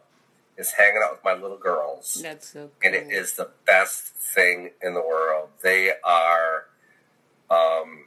is 0.57 0.73
hanging 0.73 1.00
out 1.04 1.12
with 1.12 1.25
my 1.25 1.35
little 1.35 1.57
girls 1.57 2.21
That's 2.23 2.49
so. 2.49 2.61
Cool. 2.61 2.71
and 2.83 2.95
it 2.95 3.14
is 3.14 3.35
the 3.35 3.50
best 3.64 4.14
thing 4.16 4.73
in 4.83 4.95
the 4.95 5.00
world. 5.00 5.50
They 5.62 5.92
are, 6.04 6.66
um, 7.50 8.07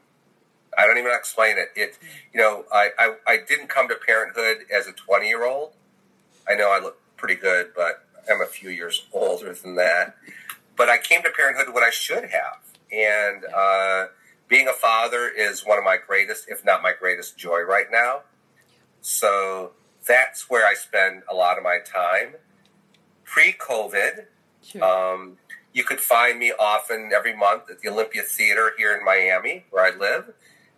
I 0.77 0.85
don't 0.85 0.97
even 0.97 1.13
explain 1.13 1.57
it. 1.57 1.69
It, 1.75 1.97
you 2.33 2.41
know, 2.41 2.65
I, 2.71 2.89
I, 2.99 3.15
I 3.25 3.37
didn't 3.47 3.69
come 3.69 3.87
to 3.87 3.95
parenthood 3.95 4.65
as 4.73 4.87
a 4.87 4.91
20 4.91 5.27
year 5.27 5.45
old. 5.45 5.73
I 6.47 6.55
know 6.55 6.71
I 6.71 6.79
look 6.79 6.99
pretty 7.15 7.35
good, 7.35 7.71
but 7.75 8.05
I'm 8.29 8.41
a 8.41 8.45
few 8.45 8.69
years 8.69 9.05
older 9.13 9.53
than 9.53 9.75
that. 9.75 10.15
But 10.75 10.89
I 10.89 10.97
came 10.97 11.23
to 11.23 11.29
parenthood 11.29 11.73
what 11.73 11.83
I 11.83 11.89
should 11.89 12.25
have. 12.25 12.59
And 12.91 13.45
uh, 13.45 14.05
being 14.51 14.67
a 14.67 14.73
father 14.73 15.29
is 15.29 15.65
one 15.65 15.77
of 15.77 15.83
my 15.85 15.95
greatest, 16.05 16.45
if 16.49 16.65
not 16.65 16.83
my 16.83 16.91
greatest 16.91 17.37
joy 17.37 17.61
right 17.61 17.85
now. 17.89 18.19
So 18.99 19.71
that's 20.05 20.49
where 20.49 20.67
I 20.67 20.73
spend 20.73 21.23
a 21.31 21.33
lot 21.33 21.57
of 21.57 21.63
my 21.63 21.77
time. 21.79 22.35
Pre 23.23 23.53
COVID, 23.53 24.25
Sure. 24.61 24.83
um, 24.83 25.37
you 25.71 25.85
could 25.85 26.01
find 26.01 26.37
me 26.37 26.51
often 26.51 27.11
every 27.15 27.33
month 27.33 27.69
at 27.71 27.79
the 27.79 27.87
Olympia 27.87 28.23
Theater 28.23 28.73
here 28.77 28.93
in 28.93 29.05
Miami, 29.05 29.63
where 29.69 29.85
I 29.85 29.97
live. 29.97 30.33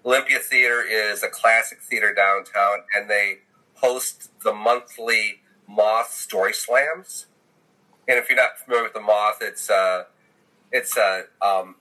Olympia 0.05 0.37
Theater 0.37 0.83
is 0.83 1.23
a 1.23 1.27
classic 1.27 1.81
theater 1.81 2.13
downtown, 2.13 2.83
and 2.95 3.09
they 3.09 3.39
host 3.77 4.29
the 4.43 4.53
monthly 4.53 5.41
Moth 5.67 6.13
Story 6.13 6.53
Slams. 6.53 7.25
And 8.07 8.19
if 8.19 8.29
you're 8.29 8.37
not 8.37 8.59
familiar 8.59 8.83
with 8.83 8.93
the 8.93 9.01
Moth, 9.01 9.39
it's 9.41 9.67
uh, 9.67 10.03
it's 10.71 10.95
uh, 10.95 11.23
um, 11.41 11.77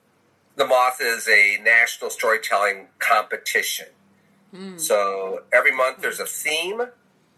the 0.57 0.67
Moth 0.67 1.01
is 1.01 1.29
a 1.29 1.59
national 1.63 2.11
storytelling 2.11 2.89
competition. 2.99 3.87
Mm. 4.55 4.79
So 4.79 5.43
every 5.53 5.73
month 5.75 6.03
there's 6.03 6.21
a 6.21 6.27
theme, 6.27 6.83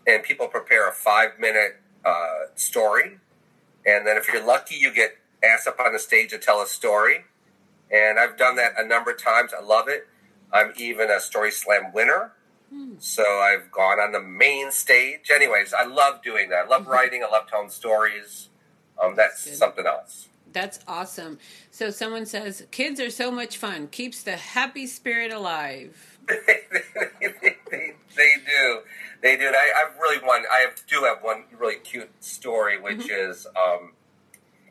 and 0.06 0.22
people 0.22 0.48
prepare 0.48 0.88
a 0.88 0.92
five 0.92 1.38
minute 1.38 1.80
uh, 2.04 2.46
story. 2.54 3.18
And 3.86 4.06
then 4.06 4.16
if 4.16 4.32
you're 4.32 4.44
lucky, 4.44 4.76
you 4.76 4.92
get 4.92 5.16
asked 5.42 5.66
up 5.66 5.78
on 5.78 5.92
the 5.92 5.98
stage 5.98 6.30
to 6.30 6.38
tell 6.38 6.60
a 6.60 6.66
story. 6.66 7.24
And 7.90 8.18
I've 8.18 8.36
done 8.36 8.56
that 8.56 8.72
a 8.78 8.86
number 8.86 9.10
of 9.12 9.22
times. 9.22 9.52
I 9.56 9.62
love 9.62 9.88
it. 9.88 10.08
I'm 10.52 10.72
even 10.76 11.10
a 11.10 11.20
Story 11.20 11.50
Slam 11.50 11.92
winner. 11.92 12.32
Hmm. 12.72 12.94
So 12.98 13.22
I've 13.22 13.70
gone 13.70 14.00
on 14.00 14.12
the 14.12 14.22
main 14.22 14.70
stage. 14.72 15.30
Anyways, 15.32 15.74
I 15.74 15.84
love 15.84 16.22
doing 16.22 16.48
that. 16.48 16.66
I 16.66 16.68
love 16.68 16.86
writing. 16.88 17.22
I 17.22 17.30
love 17.30 17.48
telling 17.48 17.70
stories. 17.70 18.48
Um, 19.02 19.16
that's 19.16 19.44
Good. 19.44 19.56
something 19.56 19.86
else. 19.86 20.28
That's 20.54 20.78
awesome. 20.88 21.38
So 21.70 21.90
someone 21.90 22.24
says 22.24 22.64
kids 22.70 22.98
are 23.00 23.10
so 23.10 23.30
much 23.30 23.58
fun. 23.58 23.88
Keeps 23.88 24.22
the 24.22 24.36
happy 24.36 24.86
spirit 24.86 25.32
alive. 25.32 26.18
they, 26.26 26.36
they, 27.70 27.92
they 28.16 28.32
do. 28.46 28.80
They 29.20 29.36
do. 29.36 29.46
And 29.48 29.56
I, 29.56 29.72
I've 29.84 29.96
really 29.98 30.24
one. 30.24 30.44
I 30.50 30.60
have, 30.60 30.80
do 30.86 31.02
have 31.04 31.18
one 31.22 31.44
really 31.58 31.76
cute 31.76 32.10
story, 32.24 32.80
which 32.80 33.10
is 33.10 33.46
um, 33.56 33.92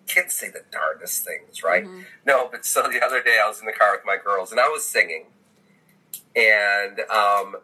kids 0.08 0.34
say 0.34 0.50
the 0.50 0.64
darndest 0.72 1.24
things, 1.26 1.62
right? 1.64 1.84
Mhm. 1.86 2.06
No, 2.26 2.48
but 2.52 2.66
so 2.66 2.84
the 2.84 3.04
other 3.04 3.22
day 3.22 3.38
I 3.44 3.48
was 3.48 3.60
in 3.60 3.66
the 3.66 3.74
car 3.74 3.92
with 3.94 4.06
my 4.06 4.18
girls 4.24 4.52
and 4.52 4.60
I 4.60 4.70
was 4.70 4.86
singing, 4.86 5.26
and 6.36 7.00
um, 7.10 7.58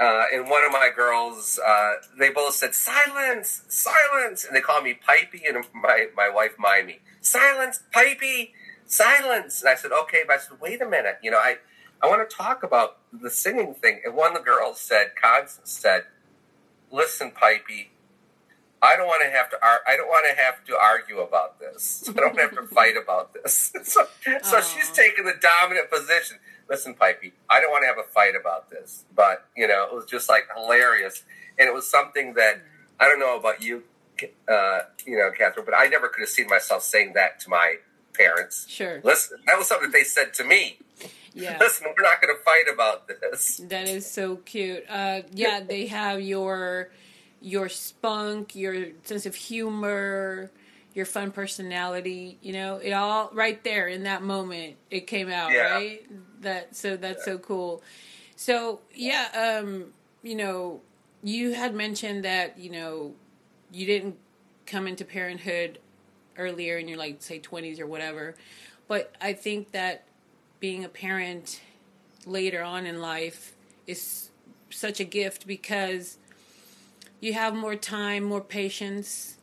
uh, 0.00 0.24
and 0.32 0.48
one 0.48 0.64
of 0.64 0.70
my 0.70 0.90
girls, 0.94 1.58
uh, 1.64 1.94
they 2.18 2.30
both 2.30 2.54
said 2.54 2.74
silence, 2.74 3.62
silence, 3.68 4.44
and 4.44 4.54
they 4.54 4.60
call 4.60 4.80
me 4.80 4.94
Pipey, 4.94 5.42
and 5.48 5.64
my 5.74 6.06
my 6.16 6.28
wife 6.28 6.52
Mimey, 6.58 7.00
silence, 7.20 7.82
Pipey, 7.92 8.52
silence. 8.86 9.60
And 9.60 9.70
I 9.70 9.74
said, 9.74 9.90
okay, 9.92 10.20
but 10.26 10.36
I 10.36 10.38
said, 10.38 10.60
wait 10.60 10.80
a 10.80 10.88
minute, 10.88 11.18
you 11.22 11.30
know, 11.30 11.38
I 11.38 11.56
I 12.00 12.06
want 12.06 12.28
to 12.28 12.36
talk 12.36 12.62
about 12.62 12.98
the 13.12 13.30
singing 13.30 13.74
thing. 13.74 14.00
And 14.04 14.14
one 14.14 14.36
of 14.36 14.38
the 14.38 14.44
girls 14.44 14.80
said, 14.80 15.12
Constance 15.20 15.72
said, 15.72 16.04
listen, 16.90 17.32
Pipey. 17.32 17.90
I 18.80 18.96
don't 18.96 19.08
want 19.08 19.22
to 19.24 19.30
have 19.36 19.50
to. 19.50 19.56
Ar- 19.60 19.80
I 19.88 19.96
don't 19.96 20.06
want 20.06 20.26
to 20.30 20.40
have 20.40 20.64
to 20.66 20.76
argue 20.76 21.18
about 21.18 21.58
this. 21.58 22.08
I 22.08 22.12
don't 22.12 22.38
have 22.38 22.52
to 22.54 22.62
fight 22.62 22.94
about 22.96 23.34
this. 23.34 23.72
so, 23.82 24.06
so 24.42 24.60
she's 24.60 24.92
taking 24.92 25.24
the 25.24 25.34
dominant 25.40 25.90
position. 25.90 26.38
Listen, 26.68 26.94
Pipey, 26.94 27.32
I 27.48 27.60
don't 27.60 27.70
want 27.70 27.82
to 27.82 27.86
have 27.86 27.98
a 27.98 28.08
fight 28.10 28.34
about 28.38 28.70
this, 28.70 29.04
but 29.14 29.46
you 29.56 29.66
know, 29.66 29.88
it 29.90 29.94
was 29.94 30.04
just 30.04 30.28
like 30.28 30.48
hilarious, 30.54 31.24
and 31.58 31.68
it 31.68 31.74
was 31.74 31.90
something 31.90 32.34
that 32.34 32.60
I 33.00 33.08
don't 33.08 33.18
know 33.18 33.36
about 33.38 33.62
you, 33.62 33.84
uh, 34.48 34.80
you 35.06 35.16
know, 35.16 35.30
Catherine, 35.36 35.64
but 35.64 35.74
I 35.76 35.86
never 35.86 36.08
could 36.08 36.20
have 36.20 36.28
seen 36.28 36.48
myself 36.48 36.82
saying 36.82 37.12
that 37.14 37.40
to 37.40 37.50
my 37.50 37.76
parents. 38.14 38.66
Sure. 38.68 39.00
Listen, 39.02 39.38
that 39.46 39.56
was 39.56 39.68
something 39.68 39.90
they 39.90 40.04
said 40.04 40.34
to 40.34 40.44
me. 40.44 40.78
Yeah. 41.32 41.56
Listen, 41.60 41.86
we're 41.96 42.02
not 42.02 42.20
going 42.20 42.36
to 42.36 42.42
fight 42.42 42.64
about 42.72 43.08
this. 43.08 43.60
That 43.68 43.88
is 43.88 44.10
so 44.10 44.36
cute. 44.36 44.84
Uh, 44.88 45.22
yeah, 45.32 45.60
they 45.60 45.86
have 45.86 46.20
your 46.20 46.90
your 47.40 47.68
spunk, 47.68 48.56
your 48.56 48.88
sense 49.04 49.24
of 49.24 49.34
humor, 49.34 50.50
your 50.98 51.06
fun 51.06 51.30
personality. 51.30 52.38
You 52.42 52.52
know, 52.52 52.78
it 52.78 52.90
all 52.90 53.30
right 53.32 53.62
there 53.62 53.86
in 53.86 54.02
that 54.02 54.20
moment. 54.20 54.74
It 54.90 55.06
came 55.06 55.30
out 55.30 55.52
Yeah. 55.52 55.72
right. 55.72 56.00
That 56.42 56.76
so 56.76 56.96
that's 56.96 57.24
so 57.24 57.38
cool. 57.38 57.82
So 58.34 58.80
yeah, 58.92 59.60
um, 59.62 59.92
you 60.22 60.34
know, 60.34 60.80
you 61.22 61.52
had 61.54 61.74
mentioned 61.74 62.24
that 62.24 62.58
you 62.58 62.70
know 62.70 63.14
you 63.72 63.86
didn't 63.86 64.16
come 64.66 64.86
into 64.88 65.04
parenthood 65.04 65.78
earlier 66.36 66.76
in 66.78 66.88
your 66.88 66.98
like 66.98 67.22
say 67.22 67.38
twenties 67.38 67.78
or 67.78 67.86
whatever, 67.86 68.34
but 68.88 69.14
I 69.20 69.32
think 69.32 69.70
that 69.70 70.04
being 70.58 70.84
a 70.84 70.88
parent 70.88 71.60
later 72.26 72.62
on 72.62 72.86
in 72.86 73.00
life 73.00 73.54
is 73.86 74.30
such 74.70 74.98
a 74.98 75.04
gift 75.04 75.46
because 75.46 76.18
you 77.20 77.32
have 77.34 77.54
more 77.54 77.76
time, 77.76 78.24
more 78.24 78.40
patience. 78.40 79.37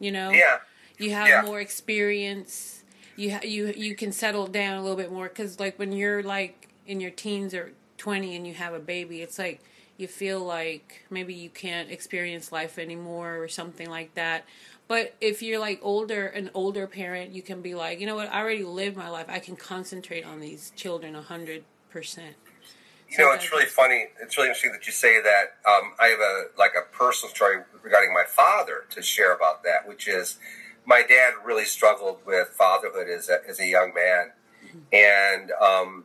You 0.00 0.12
know, 0.12 0.30
Yeah, 0.30 0.58
you 0.98 1.10
have 1.12 1.28
yeah. 1.28 1.42
more 1.42 1.60
experience. 1.60 2.82
You 3.16 3.32
ha- 3.32 3.40
you 3.42 3.72
you 3.76 3.94
can 3.96 4.12
settle 4.12 4.46
down 4.46 4.76
a 4.78 4.82
little 4.82 4.96
bit 4.96 5.10
more 5.12 5.28
because 5.28 5.58
like 5.58 5.78
when 5.78 5.92
you're 5.92 6.22
like 6.22 6.68
in 6.86 7.00
your 7.00 7.10
teens 7.10 7.52
or 7.54 7.72
twenty 7.96 8.36
and 8.36 8.46
you 8.46 8.54
have 8.54 8.74
a 8.74 8.78
baby, 8.78 9.22
it's 9.22 9.38
like 9.38 9.60
you 9.96 10.06
feel 10.06 10.40
like 10.40 11.04
maybe 11.10 11.34
you 11.34 11.50
can't 11.50 11.90
experience 11.90 12.52
life 12.52 12.78
anymore 12.78 13.36
or 13.38 13.48
something 13.48 13.90
like 13.90 14.14
that. 14.14 14.44
But 14.86 15.14
if 15.20 15.42
you're 15.42 15.58
like 15.58 15.80
older, 15.82 16.26
an 16.28 16.50
older 16.54 16.86
parent, 16.86 17.32
you 17.32 17.42
can 17.42 17.60
be 17.60 17.74
like, 17.74 18.00
you 18.00 18.06
know 18.06 18.14
what, 18.14 18.32
I 18.32 18.40
already 18.40 18.62
lived 18.64 18.96
my 18.96 19.08
life. 19.10 19.26
I 19.28 19.38
can 19.40 19.56
concentrate 19.56 20.24
on 20.24 20.40
these 20.40 20.72
children 20.76 21.14
a 21.16 21.22
hundred 21.22 21.64
percent. 21.90 22.36
You 23.10 23.18
know, 23.18 23.32
it's 23.32 23.50
really 23.50 23.64
funny. 23.64 24.08
It's 24.20 24.36
really 24.36 24.48
interesting 24.48 24.72
that 24.72 24.86
you 24.86 24.92
say 24.92 25.20
that. 25.22 25.56
Um, 25.66 25.94
I 25.98 26.08
have 26.08 26.20
a 26.20 26.44
like 26.58 26.72
a 26.76 26.94
personal 26.94 27.34
story 27.34 27.62
regarding 27.82 28.12
my 28.12 28.24
father 28.28 28.84
to 28.90 29.02
share 29.02 29.34
about 29.34 29.62
that, 29.64 29.88
which 29.88 30.06
is 30.06 30.38
my 30.84 31.02
dad 31.08 31.34
really 31.44 31.64
struggled 31.64 32.18
with 32.26 32.48
fatherhood 32.48 33.08
as 33.08 33.28
a, 33.28 33.38
as 33.48 33.60
a 33.60 33.66
young 33.66 33.92
man, 33.94 34.32
and 34.92 35.52
um, 35.52 36.04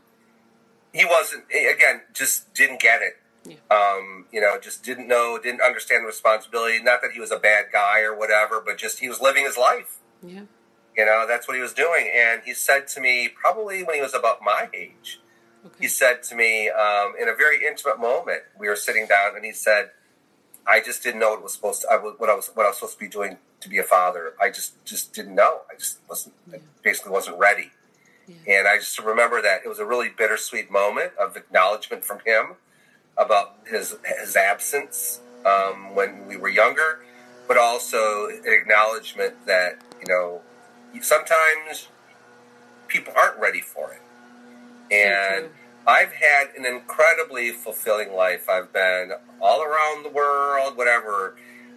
he 0.93 1.03
wasn't 1.03 1.43
again 1.49 2.01
just 2.13 2.53
didn't 2.53 2.79
get 2.79 3.01
it. 3.01 3.17
Yeah. 3.45 3.57
Um, 3.69 4.25
you 4.31 4.39
know, 4.39 4.57
just 4.61 4.83
didn't 4.83 5.07
know, 5.09 5.37
didn't 5.41 5.61
understand 5.61 6.03
the 6.03 6.07
responsibility. 6.07 6.81
Not 6.81 7.01
that 7.01 7.11
he 7.11 7.19
was 7.19 7.31
a 7.31 7.37
bad 7.37 7.65
guy 7.73 8.01
or 8.01 8.17
whatever, 8.17 8.61
but 8.65 8.77
just 8.77 8.99
he 8.99 9.09
was 9.09 9.19
living 9.19 9.43
his 9.43 9.57
life. 9.57 9.99
Yeah. 10.25 10.43
You 10.95 11.05
know, 11.05 11.25
that's 11.27 11.47
what 11.47 11.55
he 11.57 11.61
was 11.61 11.73
doing. 11.73 12.09
And 12.13 12.41
he 12.45 12.53
said 12.53 12.87
to 12.89 13.01
me, 13.01 13.27
probably 13.27 13.83
when 13.83 13.95
he 13.95 14.01
was 14.01 14.13
about 14.13 14.41
my 14.41 14.69
age, 14.73 15.19
Okay. 15.65 15.75
he 15.79 15.87
said 15.87 16.23
to 16.23 16.35
me 16.35 16.69
um, 16.69 17.13
in 17.19 17.29
a 17.29 17.35
very 17.35 17.65
intimate 17.65 17.99
moment. 17.99 18.43
We 18.57 18.67
were 18.67 18.75
sitting 18.75 19.07
down, 19.07 19.35
and 19.35 19.45
he 19.45 19.53
said, 19.53 19.91
"I 20.67 20.81
just 20.81 21.03
didn't 21.03 21.19
know 21.19 21.31
what 21.31 21.43
was 21.43 21.53
supposed 21.53 21.81
to, 21.81 21.91
I 21.91 21.97
was, 21.97 22.15
what 22.17 22.29
I 22.29 22.35
was 22.35 22.51
what 22.53 22.65
I 22.65 22.69
was 22.69 22.77
supposed 22.77 22.93
to 22.93 22.99
be 22.99 23.07
doing 23.07 23.37
to 23.61 23.69
be 23.69 23.77
a 23.77 23.83
father. 23.83 24.33
I 24.41 24.49
just 24.49 24.83
just 24.85 25.13
didn't 25.13 25.35
know. 25.35 25.61
I 25.71 25.77
just 25.77 25.99
wasn't 26.09 26.35
I 26.53 26.57
basically 26.83 27.11
wasn't 27.11 27.37
ready." 27.37 27.71
Yeah. 28.27 28.59
And 28.59 28.67
I 28.67 28.77
just 28.77 28.97
remember 28.99 29.41
that 29.41 29.61
it 29.65 29.67
was 29.67 29.79
a 29.79 29.85
really 29.85 30.09
bittersweet 30.09 30.71
moment 30.71 31.11
of 31.19 31.35
acknowledgement 31.35 32.05
from 32.05 32.19
him 32.25 32.55
about 33.17 33.55
his 33.67 33.95
his 34.19 34.35
absence 34.35 35.19
um, 35.45 35.95
when 35.95 36.27
we 36.27 36.37
were 36.37 36.49
younger, 36.49 37.05
but 37.47 37.57
also 37.57 38.27
an 38.27 38.43
acknowledgement 38.45 39.45
that 39.45 39.81
you 40.01 40.07
know 40.07 40.41
sometimes 41.01 41.87
people 42.87 43.13
aren't 43.15 43.39
ready 43.39 43.61
for 43.61 43.93
it. 43.93 44.01
And. 44.91 45.49
I've 45.85 46.13
had 46.13 46.47
an 46.57 46.65
incredibly 46.65 47.51
fulfilling 47.51 48.13
life. 48.13 48.47
I've 48.49 48.71
been 48.71 49.11
all 49.41 49.61
around 49.61 50.05
the 50.05 50.09
world, 50.09 50.77
whatever. 50.77 51.35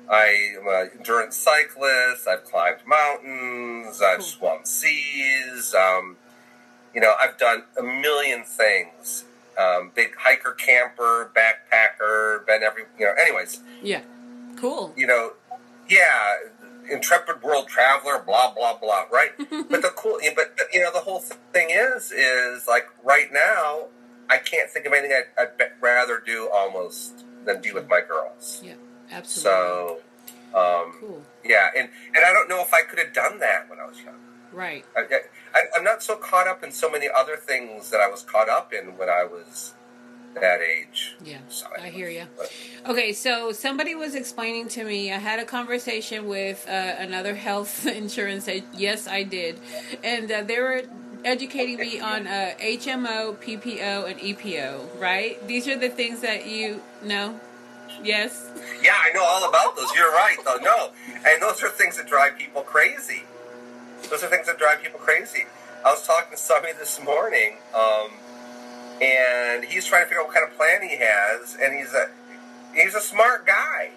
I'm 0.08 0.68
an 0.68 0.90
endurance 0.96 1.36
cyclist. 1.36 2.28
I've 2.28 2.44
climbed 2.44 2.86
mountains. 2.86 4.00
I've 4.00 4.22
swum 4.22 4.60
seas. 4.64 5.75
Um, 5.75 6.18
you 6.94 7.00
know, 7.00 7.14
I've 7.20 7.36
done 7.36 7.64
a 7.76 7.82
million 7.82 8.44
things. 8.44 9.25
Um, 9.58 9.90
big 9.92 10.14
hiker, 10.16 10.52
camper, 10.52 11.32
backpacker, 11.34 12.46
been 12.46 12.62
every, 12.62 12.84
you 12.98 13.06
know, 13.06 13.12
anyways, 13.20 13.60
Yeah. 13.82 14.02
Cool. 14.56 14.92
you 14.96 15.08
know, 15.08 15.32
yeah, 15.88 16.34
intrepid 16.88 17.42
world 17.42 17.66
traveler, 17.66 18.22
blah 18.25 18.52
blah 18.54 18.78
blah, 18.78 19.06
right? 19.10 19.32
but 19.38 19.82
the 19.82 19.90
cool, 19.96 20.20
but 20.36 20.56
you 20.72 20.80
know, 20.80 20.92
the 20.92 21.00
whole 21.00 21.20
thing 21.52 21.70
is, 21.70 22.12
is 22.12 22.68
like 22.68 22.86
right 23.02 23.32
now, 23.32 23.86
I 24.28 24.38
can't 24.38 24.65
think 24.76 24.87
of 24.87 24.92
anything 24.92 25.16
I'd, 25.38 25.42
I'd 25.61 25.71
rather 25.80 26.23
do 26.25 26.50
almost 26.52 27.25
than 27.45 27.61
be 27.62 27.73
with 27.73 27.88
my 27.88 28.00
girls. 28.06 28.61
Yeah. 28.64 28.75
Absolutely. 29.11 29.50
So, 29.50 29.99
um, 30.54 30.92
cool. 31.00 31.23
yeah, 31.45 31.68
and 31.76 31.88
and 32.14 32.25
I 32.25 32.33
don't 32.33 32.49
know 32.49 32.61
if 32.61 32.75
I 32.75 32.83
could 32.83 32.99
have 32.99 33.12
done 33.12 33.38
that 33.40 33.71
when 33.71 33.78
I 33.78 33.87
was 33.87 34.00
young. 34.02 34.14
Right. 34.52 34.85
I, 34.97 35.02
I, 35.54 35.61
I'm 35.76 35.85
not 35.85 36.02
so 36.02 36.16
caught 36.16 36.47
up 36.49 36.62
in 36.64 36.73
so 36.73 36.90
many 36.90 37.09
other 37.14 37.37
things 37.37 37.90
that 37.90 38.00
I 38.00 38.09
was 38.09 38.23
caught 38.23 38.49
up 38.49 38.73
in 38.73 38.97
when 38.99 39.09
I 39.09 39.25
was 39.25 39.75
that 40.35 40.61
age. 40.61 41.14
Yeah, 41.25 41.38
So 41.49 41.66
I 41.80 41.88
hear 41.88 42.09
you. 42.11 42.26
but- 42.37 42.52
Okay, 42.90 43.12
so 43.12 43.52
somebody 43.52 43.95
was 43.95 44.14
explaining 44.14 44.68
to 44.68 44.85
me. 44.85 45.11
I 45.12 45.16
had 45.18 45.38
a 45.38 45.45
conversation 45.47 46.26
with 46.28 46.66
uh, 46.68 46.73
another 46.99 47.35
health 47.35 47.87
insurance. 48.02 48.49
Yes, 48.75 49.06
I 49.09 49.23
did, 49.23 49.61
and 50.04 50.30
uh, 50.30 50.42
they 50.42 50.59
were 50.61 50.83
educating 51.26 51.76
me 51.76 51.99
on 51.99 52.26
uh, 52.26 52.54
HMO, 52.61 53.37
PPO, 53.37 54.11
and 54.11 54.18
EPO. 54.21 55.00
Right? 55.00 55.45
These 55.47 55.68
are 55.68 55.76
the 55.76 55.90
things 55.90 56.21
that 56.21 56.47
you 56.47 56.80
know. 57.02 57.38
Yes. 58.02 58.50
Yeah, 58.83 58.95
I 58.95 59.12
know 59.12 59.25
all 59.25 59.49
about 59.49 59.76
those. 59.76 59.88
You're 59.95 60.12
right, 60.12 60.37
though. 60.45 60.59
No, 60.62 60.90
and 61.26 61.42
those 61.42 61.62
are 61.62 61.68
things 61.68 61.97
that 61.97 62.06
drive 62.06 62.38
people 62.38 62.62
crazy. 62.62 63.25
Those 64.11 64.23
are 64.23 64.28
things 64.28 64.47
that 64.47 64.59
drive 64.59 64.83
people 64.83 65.00
crazy. 65.00 65.45
I 65.85 65.90
was 65.90 66.06
talking 66.06 66.30
to 66.30 66.37
somebody 66.37 66.75
this 66.75 67.02
morning, 67.02 67.56
um, 67.75 68.11
and 69.00 69.64
he's 69.64 69.87
trying 69.87 70.02
to 70.02 70.09
figure 70.09 70.21
out 70.21 70.26
what 70.26 70.35
kind 70.35 70.49
of 70.49 70.56
plan 70.56 70.83
he 70.83 70.97
has, 71.00 71.56
and 71.62 71.75
he's 71.75 71.92
a 71.95 72.11
he's 72.75 72.95
a 72.95 73.00
smart 73.00 73.47
guy. 73.47 73.90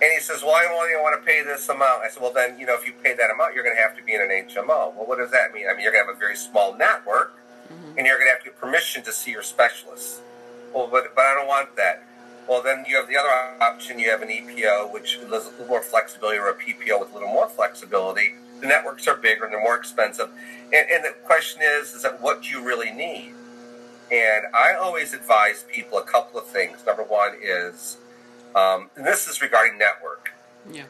And 0.00 0.12
he 0.12 0.20
says, 0.20 0.42
"Well, 0.42 0.54
I 0.54 0.64
only 0.66 0.94
want 1.02 1.20
to 1.20 1.26
pay 1.26 1.42
this 1.42 1.68
amount." 1.68 2.04
I 2.04 2.08
said, 2.08 2.22
"Well, 2.22 2.32
then 2.32 2.58
you 2.58 2.66
know, 2.66 2.74
if 2.74 2.86
you 2.86 2.92
pay 2.92 3.14
that 3.14 3.30
amount, 3.30 3.54
you're 3.54 3.64
going 3.64 3.76
to 3.76 3.82
have 3.82 3.96
to 3.96 4.02
be 4.02 4.14
in 4.14 4.20
an 4.20 4.30
HMO." 4.30 4.94
Well, 4.94 5.06
what 5.06 5.18
does 5.18 5.30
that 5.32 5.52
mean? 5.52 5.66
I 5.68 5.72
mean, 5.74 5.82
you're 5.82 5.92
going 5.92 6.04
to 6.04 6.08
have 6.08 6.16
a 6.16 6.18
very 6.18 6.36
small 6.36 6.76
network, 6.76 7.34
mm-hmm. 7.66 7.98
and 7.98 8.06
you're 8.06 8.16
going 8.16 8.28
to 8.28 8.32
have 8.32 8.40
to 8.40 8.50
get 8.50 8.60
permission 8.60 9.02
to 9.04 9.12
see 9.12 9.32
your 9.32 9.42
specialist. 9.42 10.20
Well, 10.72 10.86
but 10.86 11.14
but 11.14 11.24
I 11.24 11.34
don't 11.34 11.48
want 11.48 11.74
that. 11.76 12.04
Well, 12.48 12.62
then 12.62 12.84
you 12.88 12.96
have 12.96 13.08
the 13.08 13.16
other 13.16 13.28
option. 13.60 13.98
You 13.98 14.10
have 14.10 14.22
an 14.22 14.28
EPO, 14.28 14.92
which 14.92 15.16
has 15.16 15.24
a 15.24 15.28
little 15.28 15.66
more 15.66 15.82
flexibility, 15.82 16.38
or 16.38 16.48
a 16.48 16.54
PPO 16.54 17.00
with 17.00 17.10
a 17.10 17.14
little 17.14 17.28
more 17.28 17.48
flexibility. 17.48 18.36
The 18.60 18.66
networks 18.66 19.06
are 19.06 19.16
bigger 19.16 19.44
and 19.44 19.52
they're 19.52 19.62
more 19.62 19.76
expensive. 19.76 20.30
And, 20.72 20.90
and 20.90 21.04
the 21.04 21.14
question 21.24 21.60
is, 21.62 21.92
is 21.92 22.02
that 22.02 22.20
what 22.20 22.42
do 22.42 22.48
you 22.48 22.64
really 22.64 22.90
need? 22.90 23.34
And 24.10 24.46
I 24.54 24.74
always 24.74 25.12
advise 25.12 25.64
people 25.70 25.98
a 25.98 26.02
couple 26.02 26.40
of 26.40 26.46
things. 26.46 26.78
Number 26.86 27.02
one 27.02 27.34
is, 27.42 27.98
um, 28.54 28.90
and 28.96 29.06
this 29.06 29.26
is 29.28 29.40
regarding 29.42 29.78
network. 29.78 30.32
Yeah. 30.70 30.84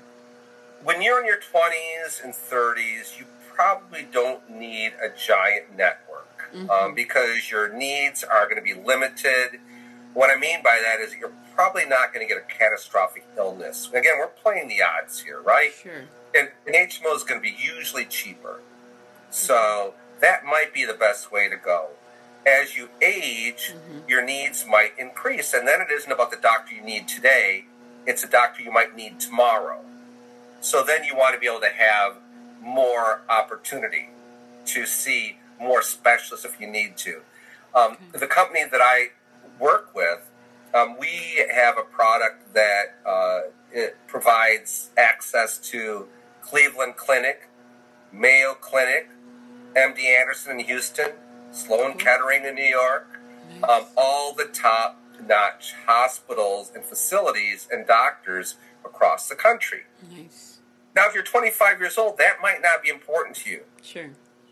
When 0.83 1.03
you're 1.03 1.21
in 1.21 1.27
your 1.27 1.39
20s 1.39 2.23
and 2.23 2.33
30s, 2.33 3.19
you 3.19 3.27
probably 3.55 4.07
don't 4.13 4.49
need 4.49 4.93
a 5.03 5.09
giant 5.17 5.77
network 5.77 6.51
um, 6.71 6.95
because 6.95 7.51
your 7.51 7.69
needs 7.73 8.23
are 8.25 8.45
going 8.45 8.57
to 8.57 8.63
be 8.63 8.75
limited. 8.75 9.61
What 10.15 10.31
I 10.31 10.39
mean 10.39 10.63
by 10.63 10.81
that 10.83 11.01
is 11.01 11.15
you're 11.15 11.33
probably 11.55 11.85
not 11.85 12.15
going 12.15 12.27
to 12.27 12.33
get 12.33 12.43
a 12.43 12.47
catastrophic 12.59 13.27
illness. 13.37 13.89
Again, 13.93 14.15
we're 14.19 14.29
playing 14.29 14.69
the 14.69 14.79
odds 14.83 15.21
here, 15.21 15.41
right? 15.43 15.73
Sure. 15.83 16.05
and 16.35 16.49
an 16.67 16.75
HMO 16.75 17.15
is 17.17 17.25
going 17.25 17.41
to 17.41 17.45
be 17.45 17.57
usually 17.61 18.05
cheaper. 18.05 18.61
So 19.31 19.95
that 20.21 20.45
might 20.45 20.73
be 20.73 20.85
the 20.85 20.95
best 20.95 21.31
way 21.33 21.49
to 21.49 21.57
go. 21.57 21.89
As 22.47 22.77
you 22.77 22.89
age, 23.03 23.75
your 24.09 24.25
needs 24.25 24.65
might 24.67 24.93
increase, 24.99 25.53
and 25.53 25.69
then 25.69 25.81
it 25.81 25.89
isn't 25.91 26.11
about 26.11 26.31
the 26.31 26.37
doctor 26.39 26.75
you 26.75 26.81
need 26.83 27.07
today, 27.07 27.65
it's 28.07 28.25
a 28.25 28.29
doctor 28.29 28.63
you 28.63 28.73
might 28.73 28.97
need 28.97 29.21
tomorrow. 29.21 29.81
So 30.61 30.83
then 30.83 31.05
you 31.05 31.15
want 31.15 31.35
to 31.35 31.41
be 31.41 31.47
able 31.47 31.61
to 31.61 31.69
have 31.77 32.17
more 32.61 33.21
opportunity 33.29 34.09
to 34.67 34.87
see 34.87 35.39
more 35.61 35.83
specialists 35.83 36.45
if 36.47 36.61
you 36.61 36.67
need 36.67 36.97
to. 36.99 37.21
Um, 37.75 37.97
The 38.13 38.27
company 38.27 38.65
that 38.71 38.81
I 38.83 39.09
work 39.59 39.95
with, 39.95 40.29
um, 40.75 40.97
we 40.99 41.45
have 41.53 41.77
a 41.79 41.83
product 41.83 42.55
that 42.55 42.97
uh, 43.07 43.41
it 43.73 43.97
provides 44.07 44.91
access 44.97 45.59
to 45.59 46.07
Cleveland 46.43 46.97
Clinic, 46.97 47.49
Mayo 48.13 48.55
Clinic, 48.55 49.09
MD 49.77 50.19
Anderson 50.19 50.59
in 50.61 50.67
Houston, 50.67 51.13
Sloan 51.53 51.97
Kettering 51.99 52.45
in 52.45 52.55
New 52.55 52.63
York, 52.65 53.21
um, 53.69 53.87
all 53.97 54.33
the 54.33 54.45
top 54.47 55.01
notch 55.27 55.75
hospitals 55.87 56.71
and 56.75 56.85
facilities 56.85 57.69
and 57.71 57.87
doctors 57.87 58.57
across 58.85 59.29
the 59.29 59.35
country. 59.35 59.83
Nice. 60.11 60.59
Now, 60.95 61.07
if 61.09 61.15
you're 61.15 61.23
25 61.25 61.81
years 61.81 61.99
old, 61.99 62.19
that 62.19 62.37
might 62.43 62.61
not 62.63 62.83
be 62.83 62.89
important 62.89 63.37
to 63.37 63.51
you. 63.51 63.63
Sure. 63.83 64.11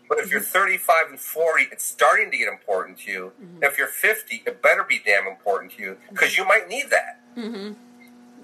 But 0.09 0.19
if 0.19 0.31
you're 0.31 0.39
35 0.39 1.09
and 1.09 1.19
40, 1.19 1.67
it's 1.71 1.83
starting 1.83 2.31
to 2.31 2.37
get 2.37 2.47
important 2.47 2.99
to 2.99 3.11
you. 3.11 3.31
If 3.61 3.77
you're 3.77 3.87
50, 3.87 4.43
it 4.45 4.61
better 4.61 4.83
be 4.83 5.01
damn 5.05 5.27
important 5.27 5.73
to 5.73 5.81
you 5.81 5.97
because 6.09 6.37
you 6.37 6.45
might 6.45 6.69
need 6.69 6.89
that. 6.91 7.19
Mhm. 7.35 7.75